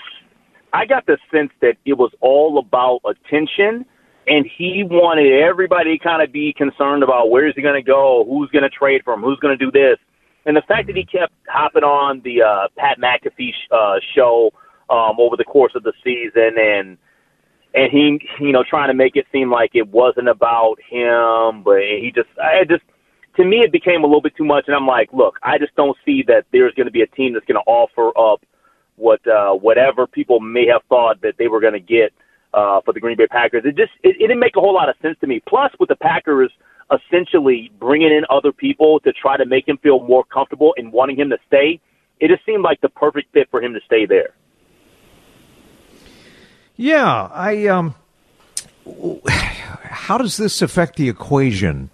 I 0.74 0.86
got 0.86 1.06
the 1.06 1.18
sense 1.32 1.52
that 1.62 1.76
it 1.86 1.94
was 1.94 2.12
all 2.22 2.58
about 2.58 3.02
attention, 3.06 3.86
and 4.28 4.46
he 4.58 4.84
wanted 4.84 5.32
everybody 5.32 5.98
to 5.98 6.04
kind 6.04 6.22
of 6.22 6.32
be 6.32 6.54
concerned 6.54 7.04
about 7.04 7.30
where 7.30 7.48
is 7.48 7.54
he 7.56 7.62
going 7.62 7.82
to 7.82 7.86
go, 7.86 8.26
who's 8.28 8.50
going 8.50 8.64
to 8.64 8.70
trade 8.70 9.02
for 9.04 9.14
him, 9.14 9.22
who's 9.22 9.40
going 9.40 9.58
to 9.58 9.64
do 9.64 9.72
this, 9.72 9.98
and 10.46 10.56
the 10.56 10.64
fact 10.68 10.88
that 10.88 10.96
he 10.96 11.06
kept 11.06 11.34
hopping 11.48 11.84
on 11.84 12.22
the 12.24 12.42
uh, 12.42 12.68
Pat 12.78 13.00
McAfee 13.00 13.52
sh- 13.52 13.72
uh, 13.72 13.96
show 14.16 14.52
um, 14.90 15.18
over 15.20 15.36
the 15.36 15.44
course 15.44 15.74
of 15.76 15.84
the 15.84 15.94
season 16.04 16.56
and 16.58 16.98
and 17.76 17.92
he 17.92 18.20
you 18.40 18.52
know 18.52 18.64
trying 18.68 18.88
to 18.90 18.94
make 18.94 19.16
it 19.16 19.26
seem 19.32 19.52
like 19.52 19.72
it 19.74 19.88
wasn't 19.90 20.28
about 20.28 20.76
him 20.90 21.64
but 21.64 21.80
he 21.80 22.12
just 22.16 22.30
i 22.42 22.64
just 22.64 22.84
to 23.36 23.44
me 23.44 23.58
it 23.58 23.72
became 23.72 24.04
a 24.04 24.08
little 24.08 24.22
bit 24.22 24.36
too 24.36 24.46
much 24.46 24.64
and 24.68 24.76
i'm 24.76 24.88
like 24.88 25.10
look 25.14 25.38
i 25.44 25.58
just 25.58 25.76
don't 25.76 25.98
see 26.06 26.24
that 26.26 26.46
there's 26.52 26.74
going 26.74 26.88
to 26.88 26.92
be 26.92 27.02
a 27.02 27.08
team 27.08 27.34
that's 27.34 27.46
going 27.46 27.62
to 27.62 27.70
offer 27.70 28.18
up 28.18 28.42
what 28.96 29.26
uh 29.28 29.54
whatever 29.54 30.08
people 30.08 30.40
may 30.40 30.66
have 30.66 30.82
thought 30.90 31.22
that 31.22 31.34
they 31.38 31.48
were 31.48 31.60
going 31.60 31.74
to 31.74 31.80
get 31.80 32.14
uh 32.54 32.80
for 32.86 32.94
the 32.94 33.00
green 33.00 33.18
bay 33.18 33.28
packers. 33.28 33.64
It 33.66 33.76
just 33.76 33.92
it, 34.04 34.16
it 34.16 34.28
didn't 34.28 34.40
make 34.40 34.56
a 34.56 34.62
whole 34.62 34.74
lot 34.74 34.90
of 34.90 34.96
sense 35.02 35.18
to 35.22 35.28
me. 35.28 35.42
Plus 35.48 35.72
with 35.80 35.90
the 35.90 35.96
packers 35.98 36.52
essentially 36.92 37.72
bringing 37.80 38.10
in 38.10 38.24
other 38.30 38.52
people 38.52 39.00
to 39.02 39.12
try 39.12 39.38
to 39.38 39.46
make 39.46 39.68
him 39.68 39.78
feel 39.80 40.02
more 40.06 40.24
comfortable 40.24 40.74
and 40.78 40.92
wanting 40.92 41.18
him 41.18 41.30
to 41.30 41.38
stay 41.48 41.80
it 42.20 42.30
just 42.30 42.46
seemed 42.46 42.64
like 42.64 42.80
the 42.82 42.90
perfect 42.90 43.34
fit 43.34 43.48
for 43.50 43.62
him 43.62 43.74
to 43.74 43.80
stay 43.86 44.06
there 44.06 44.36
Yeah, 46.78 47.30
I 47.34 47.68
um 47.68 47.96
how 49.84 50.18
does 50.18 50.38
this 50.38 50.62
affect 50.62 50.98
the 50.98 51.10
equation 51.10 51.90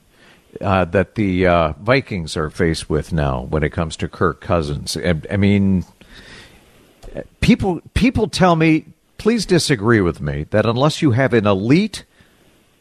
uh, 0.60 0.86
that 0.86 1.16
the 1.16 1.48
uh, 1.48 1.74
Vikings 1.80 2.36
are 2.36 2.50
faced 2.50 2.90
with 2.90 3.14
now 3.14 3.44
when 3.44 3.64
it 3.64 3.70
comes 3.70 3.96
to 3.98 4.10
Kirk 4.10 4.42
Cousins? 4.42 4.98
I, 4.98 5.16
I 5.32 5.38
mean, 5.38 5.86
people 7.40 7.82
people 7.94 8.28
tell 8.28 8.56
me, 8.56 8.86
please 9.18 9.46
disagree 9.46 10.02
with 10.02 10.20
me, 10.20 10.46
that 10.50 10.66
unless 10.66 11.02
you 11.02 11.12
have 11.12 11.34
an 11.34 11.48
elite 11.48 12.04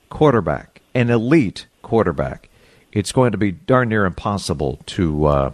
quarterback, 0.08 0.80
an 0.94 1.10
elite 1.10 1.66
quarterback, 1.82 2.48
it's 2.92 3.12
going 3.12 3.32
to 3.32 3.38
be 3.38 3.52
darn 3.52 3.88
near 3.88 4.04
impossible 4.04 4.80
to 4.86 5.26
uh, 5.26 5.52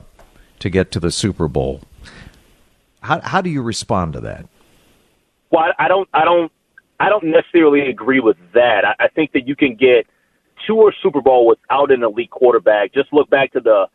to 0.61 0.71
get 0.71 0.91
to 0.93 1.01
the 1.01 1.11
Super 1.11 1.49
Bowl. 1.49 1.83
How 3.01 3.21
how 3.21 3.41
do 3.43 3.51
you 3.51 3.61
respond 3.61 4.15
to 4.15 4.21
that? 4.21 4.47
Well, 5.51 5.65
I 5.79 5.89
don't, 5.89 6.09
I 6.13 6.25
don't, 6.25 6.51
I 6.99 7.09
don't 7.09 7.25
necessarily 7.25 7.89
agree 7.89 8.21
with 8.21 8.37
that. 8.55 8.85
I, 8.85 9.05
I 9.05 9.09
think 9.09 9.33
that 9.33 9.47
you 9.47 9.55
can 9.55 9.75
get 9.75 10.07
to 10.67 10.89
a 10.89 10.93
Super 11.03 11.21
Bowl 11.21 11.47
without 11.47 11.93
an 11.93 12.03
elite 12.03 12.31
quarterback. 12.31 12.93
Just 12.95 13.13
look 13.13 13.29
back 13.31 13.53
to 13.53 13.61
the 13.61 13.87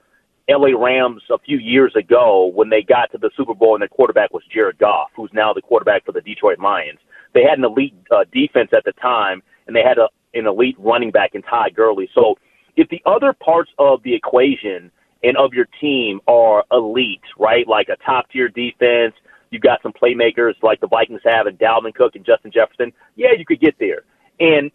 LA 0.49 0.77
Rams 0.77 1.21
a 1.31 1.39
few 1.39 1.57
years 1.57 1.95
ago 1.95 2.51
when 2.53 2.69
they 2.69 2.81
got 2.81 3.11
to 3.11 3.17
the 3.17 3.31
Super 3.35 3.53
Bowl 3.53 3.75
and 3.75 3.81
their 3.81 3.89
quarterback 3.89 4.33
was 4.33 4.43
Jared 4.53 4.77
Goff, 4.77 5.09
who's 5.15 5.31
now 5.33 5.53
the 5.53 5.61
quarterback 5.61 6.05
for 6.05 6.11
the 6.11 6.21
Detroit 6.21 6.59
Lions. 6.59 6.99
They 7.33 7.43
had 7.43 7.57
an 7.57 7.65
elite 7.65 7.95
uh, 8.11 8.25
defense 8.31 8.69
at 8.75 8.83
the 8.83 8.91
time, 8.93 9.41
and 9.67 9.75
they 9.75 9.81
had 9.81 9.97
a, 9.97 10.09
an 10.33 10.47
elite 10.47 10.75
running 10.77 11.11
back 11.11 11.35
in 11.35 11.41
Todd 11.41 11.73
Gurley. 11.75 12.09
So 12.13 12.35
if 12.75 12.89
the 12.89 13.01
other 13.05 13.33
parts 13.33 13.71
of 13.79 14.03
the 14.03 14.13
equation 14.13 14.91
and 15.23 15.37
of 15.37 15.53
your 15.53 15.67
team 15.79 16.19
are 16.27 16.63
elite, 16.71 17.21
right, 17.39 17.67
like 17.67 17.87
a 17.89 17.95
top 18.03 18.29
tier 18.31 18.49
defense, 18.49 19.13
you've 19.51 19.61
got 19.61 19.81
some 19.83 19.93
playmakers 19.93 20.53
like 20.63 20.79
the 20.79 20.87
Vikings 20.87 21.21
have 21.23 21.45
and 21.45 21.59
Dalvin 21.59 21.93
Cook 21.93 22.15
and 22.15 22.25
Justin 22.25 22.51
Jefferson, 22.51 22.91
yeah, 23.15 23.29
you 23.37 23.45
could 23.45 23.59
get 23.59 23.75
there. 23.79 24.03
And 24.39 24.71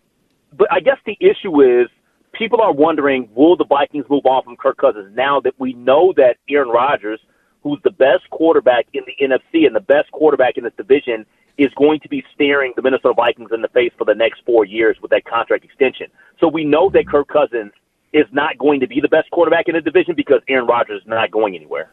but 0.57 0.69
I 0.71 0.81
guess 0.81 0.99
the 1.05 1.17
issue 1.21 1.61
is 1.63 1.89
people 2.33 2.61
are 2.61 2.73
wondering, 2.73 3.29
will 3.35 3.57
the 3.57 3.65
Vikings 3.65 4.07
move 4.09 4.27
on 4.27 4.45
from 4.45 4.57
Kirk 4.57 4.77
Cousins 4.77 5.15
now 5.17 5.41
that 5.41 5.55
we 5.59 5.73
know 5.73 6.13
that 6.17 6.37
Aaron 6.49 6.69
Rodgers, 6.69 7.21
who's 7.63 7.81
the 7.83 7.91
best 7.91 8.29
quarterback 8.31 8.87
in 8.93 9.03
the 9.07 9.25
NFC 9.25 9.67
and 9.67 9.75
the 9.75 9.81
best 9.81 10.11
quarterback 10.13 10.57
in 10.57 10.65
this 10.65 10.73
division, 10.77 11.27
is 11.59 11.73
going 11.77 12.01
to 12.01 12.09
be 12.09 12.23
staring 12.35 12.73
the 12.77 12.83
Minnesota 12.83 13.15
Vikings 13.15 13.51
in 13.53 13.63
the 13.63 13.69
face 13.69 13.93
for 13.97 14.05
the 14.05 14.15
next 14.15 14.43
four 14.45 14.65
years 14.65 14.97
with 15.01 15.11
that 15.11 15.25
contract 15.25 15.65
extension. 15.65 16.07
So 16.39 16.49
we 16.49 16.65
know 16.65 16.91
that 16.91 17.09
Kirk 17.09 17.29
Cousins 17.29 17.73
is 18.13 18.27
not 18.31 18.59
going 18.59 18.81
to 18.81 18.87
be 18.87 19.01
the 19.01 19.09
best 19.09 19.31
quarterback 19.31 19.69
in 19.69 19.75
the 19.75 19.81
division 19.81 20.15
because 20.15 20.41
Aaron 20.49 20.67
Rodgers 20.67 21.03
is 21.03 21.09
not 21.09 21.31
going 21.31 21.55
anywhere. 21.55 21.91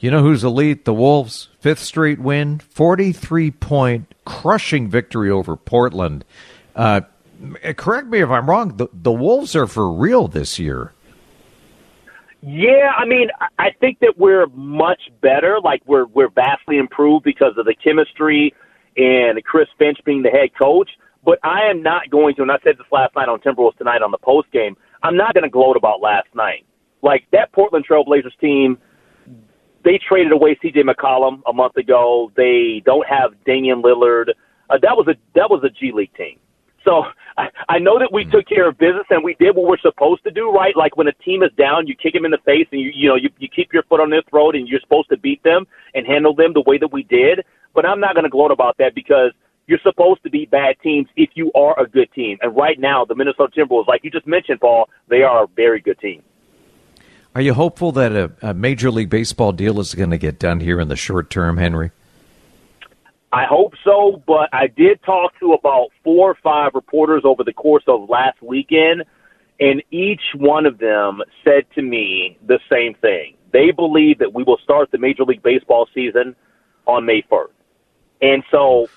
You 0.00 0.10
know 0.10 0.22
who's 0.22 0.44
elite? 0.44 0.84
The 0.84 0.94
Wolves. 0.94 1.48
Fifth 1.60 1.80
straight 1.80 2.20
win, 2.20 2.60
43 2.60 3.50
point 3.50 4.14
crushing 4.24 4.88
victory 4.88 5.30
over 5.30 5.56
Portland. 5.56 6.24
Uh, 6.76 7.00
correct 7.76 8.06
me 8.06 8.20
if 8.20 8.30
I'm 8.30 8.48
wrong. 8.48 8.76
The, 8.76 8.88
the 8.92 9.12
Wolves 9.12 9.56
are 9.56 9.66
for 9.66 9.90
real 9.90 10.28
this 10.28 10.58
year. 10.58 10.92
Yeah, 12.40 12.92
I 12.96 13.04
mean, 13.04 13.28
I 13.58 13.70
think 13.80 13.98
that 13.98 14.14
we're 14.16 14.46
much 14.54 15.00
better. 15.20 15.58
Like 15.62 15.82
we're 15.86 16.06
we're 16.06 16.28
vastly 16.30 16.78
improved 16.78 17.24
because 17.24 17.54
of 17.58 17.66
the 17.66 17.74
chemistry 17.74 18.54
and 18.96 19.42
Chris 19.44 19.68
Finch 19.76 19.98
being 20.04 20.22
the 20.22 20.30
head 20.30 20.50
coach. 20.56 20.90
But 21.24 21.40
I 21.42 21.68
am 21.68 21.82
not 21.82 22.10
going 22.10 22.36
to, 22.36 22.42
and 22.42 22.52
I 22.52 22.58
said 22.62 22.78
this 22.78 22.86
last 22.92 23.16
night 23.16 23.28
on 23.28 23.40
Timberwolves 23.40 23.76
tonight 23.76 24.02
on 24.02 24.12
the 24.12 24.18
post 24.18 24.50
game. 24.52 24.76
I'm 25.02 25.16
not 25.16 25.34
going 25.34 25.42
to 25.42 25.50
gloat 25.50 25.76
about 25.76 26.00
last 26.00 26.28
night. 26.34 26.64
Like 27.02 27.26
that 27.32 27.52
Portland 27.52 27.86
Trailblazers 27.88 28.38
team, 28.40 28.78
they 29.84 29.98
traded 29.98 30.32
away 30.32 30.58
C.J. 30.60 30.82
McCollum 30.82 31.40
a 31.46 31.52
month 31.52 31.76
ago. 31.76 32.32
They 32.36 32.82
don't 32.84 33.06
have 33.06 33.32
Damian 33.44 33.82
Lillard. 33.82 34.30
Uh, 34.70 34.78
that 34.82 34.96
was 34.96 35.06
a 35.08 35.14
that 35.34 35.50
was 35.50 35.62
a 35.64 35.70
G 35.70 35.92
League 35.94 36.14
team. 36.14 36.38
So 36.84 37.02
I, 37.36 37.48
I 37.68 37.78
know 37.78 37.98
that 37.98 38.10
we 38.12 38.24
took 38.24 38.46
care 38.46 38.68
of 38.68 38.78
business 38.78 39.06
and 39.10 39.22
we 39.22 39.34
did 39.38 39.54
what 39.54 39.66
we're 39.66 39.78
supposed 39.78 40.24
to 40.24 40.30
do, 40.30 40.50
right? 40.50 40.76
Like 40.76 40.96
when 40.96 41.08
a 41.08 41.12
team 41.12 41.42
is 41.42 41.50
down, 41.56 41.86
you 41.86 41.94
kick 41.94 42.12
them 42.12 42.24
in 42.24 42.30
the 42.30 42.42
face 42.44 42.66
and 42.72 42.80
you 42.80 42.90
you 42.94 43.08
know 43.08 43.16
you, 43.16 43.30
you 43.38 43.48
keep 43.48 43.72
your 43.72 43.82
foot 43.84 44.00
on 44.00 44.10
their 44.10 44.22
throat 44.28 44.54
and 44.54 44.68
you're 44.68 44.80
supposed 44.80 45.08
to 45.10 45.16
beat 45.16 45.42
them 45.42 45.66
and 45.94 46.06
handle 46.06 46.34
them 46.34 46.52
the 46.52 46.62
way 46.62 46.78
that 46.78 46.92
we 46.92 47.02
did. 47.04 47.44
But 47.74 47.86
I'm 47.86 48.00
not 48.00 48.14
going 48.14 48.24
to 48.24 48.30
gloat 48.30 48.50
about 48.50 48.76
that 48.78 48.94
because 48.94 49.32
you're 49.66 49.78
supposed 49.82 50.22
to 50.22 50.30
beat 50.30 50.50
bad 50.50 50.76
teams 50.82 51.08
if 51.16 51.30
you 51.34 51.52
are 51.54 51.78
a 51.78 51.86
good 51.86 52.10
team. 52.12 52.38
And 52.40 52.56
right 52.56 52.80
now, 52.80 53.04
the 53.04 53.14
Minnesota 53.14 53.52
Timberwolves, 53.56 53.86
like 53.86 54.02
you 54.02 54.10
just 54.10 54.26
mentioned, 54.26 54.60
Paul, 54.60 54.88
they 55.08 55.22
are 55.22 55.44
a 55.44 55.46
very 55.54 55.80
good 55.80 56.00
team. 56.00 56.22
Are 57.38 57.40
you 57.40 57.54
hopeful 57.54 57.92
that 57.92 58.10
a, 58.10 58.32
a 58.42 58.52
Major 58.52 58.90
League 58.90 59.10
Baseball 59.10 59.52
deal 59.52 59.78
is 59.78 59.94
going 59.94 60.10
to 60.10 60.18
get 60.18 60.40
done 60.40 60.58
here 60.58 60.80
in 60.80 60.88
the 60.88 60.96
short 60.96 61.30
term, 61.30 61.56
Henry? 61.56 61.92
I 63.32 63.44
hope 63.44 63.74
so, 63.84 64.20
but 64.26 64.48
I 64.52 64.66
did 64.66 65.00
talk 65.04 65.38
to 65.38 65.52
about 65.52 65.90
four 66.02 66.32
or 66.32 66.34
five 66.42 66.72
reporters 66.74 67.22
over 67.24 67.44
the 67.44 67.52
course 67.52 67.84
of 67.86 68.08
last 68.08 68.42
weekend, 68.42 69.04
and 69.60 69.84
each 69.92 70.22
one 70.34 70.66
of 70.66 70.78
them 70.78 71.22
said 71.44 71.64
to 71.76 71.82
me 71.82 72.36
the 72.44 72.58
same 72.68 72.94
thing. 72.94 73.36
They 73.52 73.70
believe 73.70 74.18
that 74.18 74.34
we 74.34 74.42
will 74.42 74.58
start 74.64 74.90
the 74.90 74.98
Major 74.98 75.22
League 75.22 75.44
Baseball 75.44 75.86
season 75.94 76.34
on 76.88 77.06
May 77.06 77.22
1st. 77.30 77.52
And 78.20 78.42
so 78.50 78.88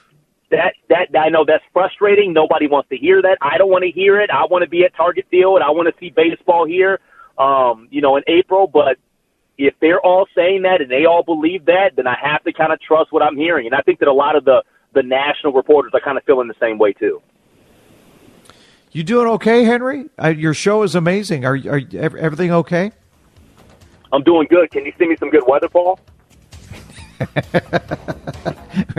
that 0.49 0.73
that 0.89 1.09
I 1.15 1.29
know 1.29 1.45
that's 1.45 1.63
frustrating. 1.73 2.33
Nobody 2.33 2.65
wants 2.65 2.89
to 2.89 2.97
hear 2.97 3.21
that. 3.21 3.37
I 3.39 3.59
don't 3.59 3.69
want 3.69 3.83
to 3.83 3.91
hear 3.91 4.19
it. 4.19 4.31
I 4.31 4.45
want 4.45 4.63
to 4.63 4.67
be 4.67 4.83
at 4.83 4.95
Target 4.95 5.27
Field. 5.29 5.61
I 5.61 5.69
want 5.69 5.93
to 5.93 5.99
see 5.99 6.09
baseball 6.09 6.65
here. 6.65 6.99
Um, 7.41 7.87
you 7.89 8.01
know, 8.01 8.17
in 8.17 8.23
April, 8.27 8.67
but 8.67 8.97
if 9.57 9.73
they're 9.79 9.99
all 9.99 10.27
saying 10.35 10.61
that 10.63 10.81
and 10.81 10.91
they 10.91 11.05
all 11.05 11.23
believe 11.23 11.65
that, 11.65 11.95
then 11.95 12.05
I 12.07 12.15
have 12.21 12.43
to 12.43 12.53
kind 12.53 12.71
of 12.71 12.79
trust 12.79 13.11
what 13.11 13.23
I'm 13.23 13.35
hearing. 13.35 13.65
And 13.65 13.75
I 13.75 13.81
think 13.81 13.99
that 13.99 14.07
a 14.07 14.13
lot 14.13 14.35
of 14.35 14.45
the 14.45 14.63
the 14.93 15.01
national 15.01 15.53
reporters 15.53 15.91
are 15.93 16.01
kind 16.01 16.17
of 16.17 16.23
feeling 16.25 16.47
the 16.47 16.55
same 16.59 16.77
way 16.77 16.93
too. 16.93 17.21
You 18.91 19.03
doing 19.03 19.27
okay, 19.27 19.63
Henry? 19.63 20.09
Uh, 20.21 20.27
your 20.27 20.53
show 20.53 20.83
is 20.83 20.95
amazing. 20.95 21.45
Are 21.45 21.57
are 21.69 21.81
everything 21.95 22.51
okay? 22.51 22.91
I'm 24.11 24.23
doing 24.23 24.47
good. 24.49 24.69
Can 24.71 24.85
you 24.85 24.93
send 24.97 25.09
me 25.09 25.15
some 25.17 25.29
good 25.29 25.43
weather, 25.47 25.69
Paul? 25.69 25.99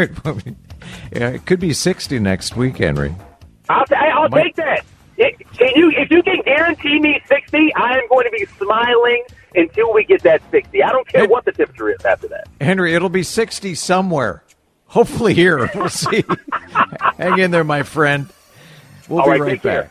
yeah, 1.13 1.29
it 1.29 1.45
could 1.45 1.61
be 1.61 1.73
60 1.73 2.19
next 2.19 2.57
week, 2.57 2.79
Henry. 2.79 3.15
I'll, 3.69 3.85
t- 3.85 3.95
I'll 3.95 4.29
take 4.31 4.57
that. 4.57 4.85
It, 5.23 5.39
can 5.53 5.71
you, 5.77 5.93
if 5.97 6.11
you 6.11 6.21
can 6.23 6.43
guarantee 6.45 6.99
me 6.99 7.23
60, 7.29 7.75
I 7.75 7.99
am 7.99 8.09
going 8.09 8.25
to 8.25 8.31
be 8.31 8.45
smiling 8.59 9.23
until 9.55 9.93
we 9.93 10.03
get 10.05 10.23
that 10.25 10.43
60. 10.51 10.83
I 10.83 10.91
don't 10.91 11.07
care 11.07 11.29
what 11.29 11.45
the 11.45 11.53
temperature 11.53 11.91
is 11.91 12.05
after 12.05 12.27
that. 12.29 12.49
Henry, 12.61 12.93
it'll 12.95 13.09
be 13.09 13.23
60 13.23 13.77
somewhere. 13.77 14.43
Hopefully 14.87 15.35
here. 15.35 15.71
We'll 15.75 15.89
see. 15.89 16.25
Hang 17.19 17.39
in 17.39 17.53
there, 17.53 17.63
my 17.63 17.85
friend. 17.85 18.29
We'll 19.09 19.21
All 19.21 19.27
be 19.27 19.31
right, 19.31 19.41
right, 19.41 19.51
take 19.53 19.63
care. 19.63 19.91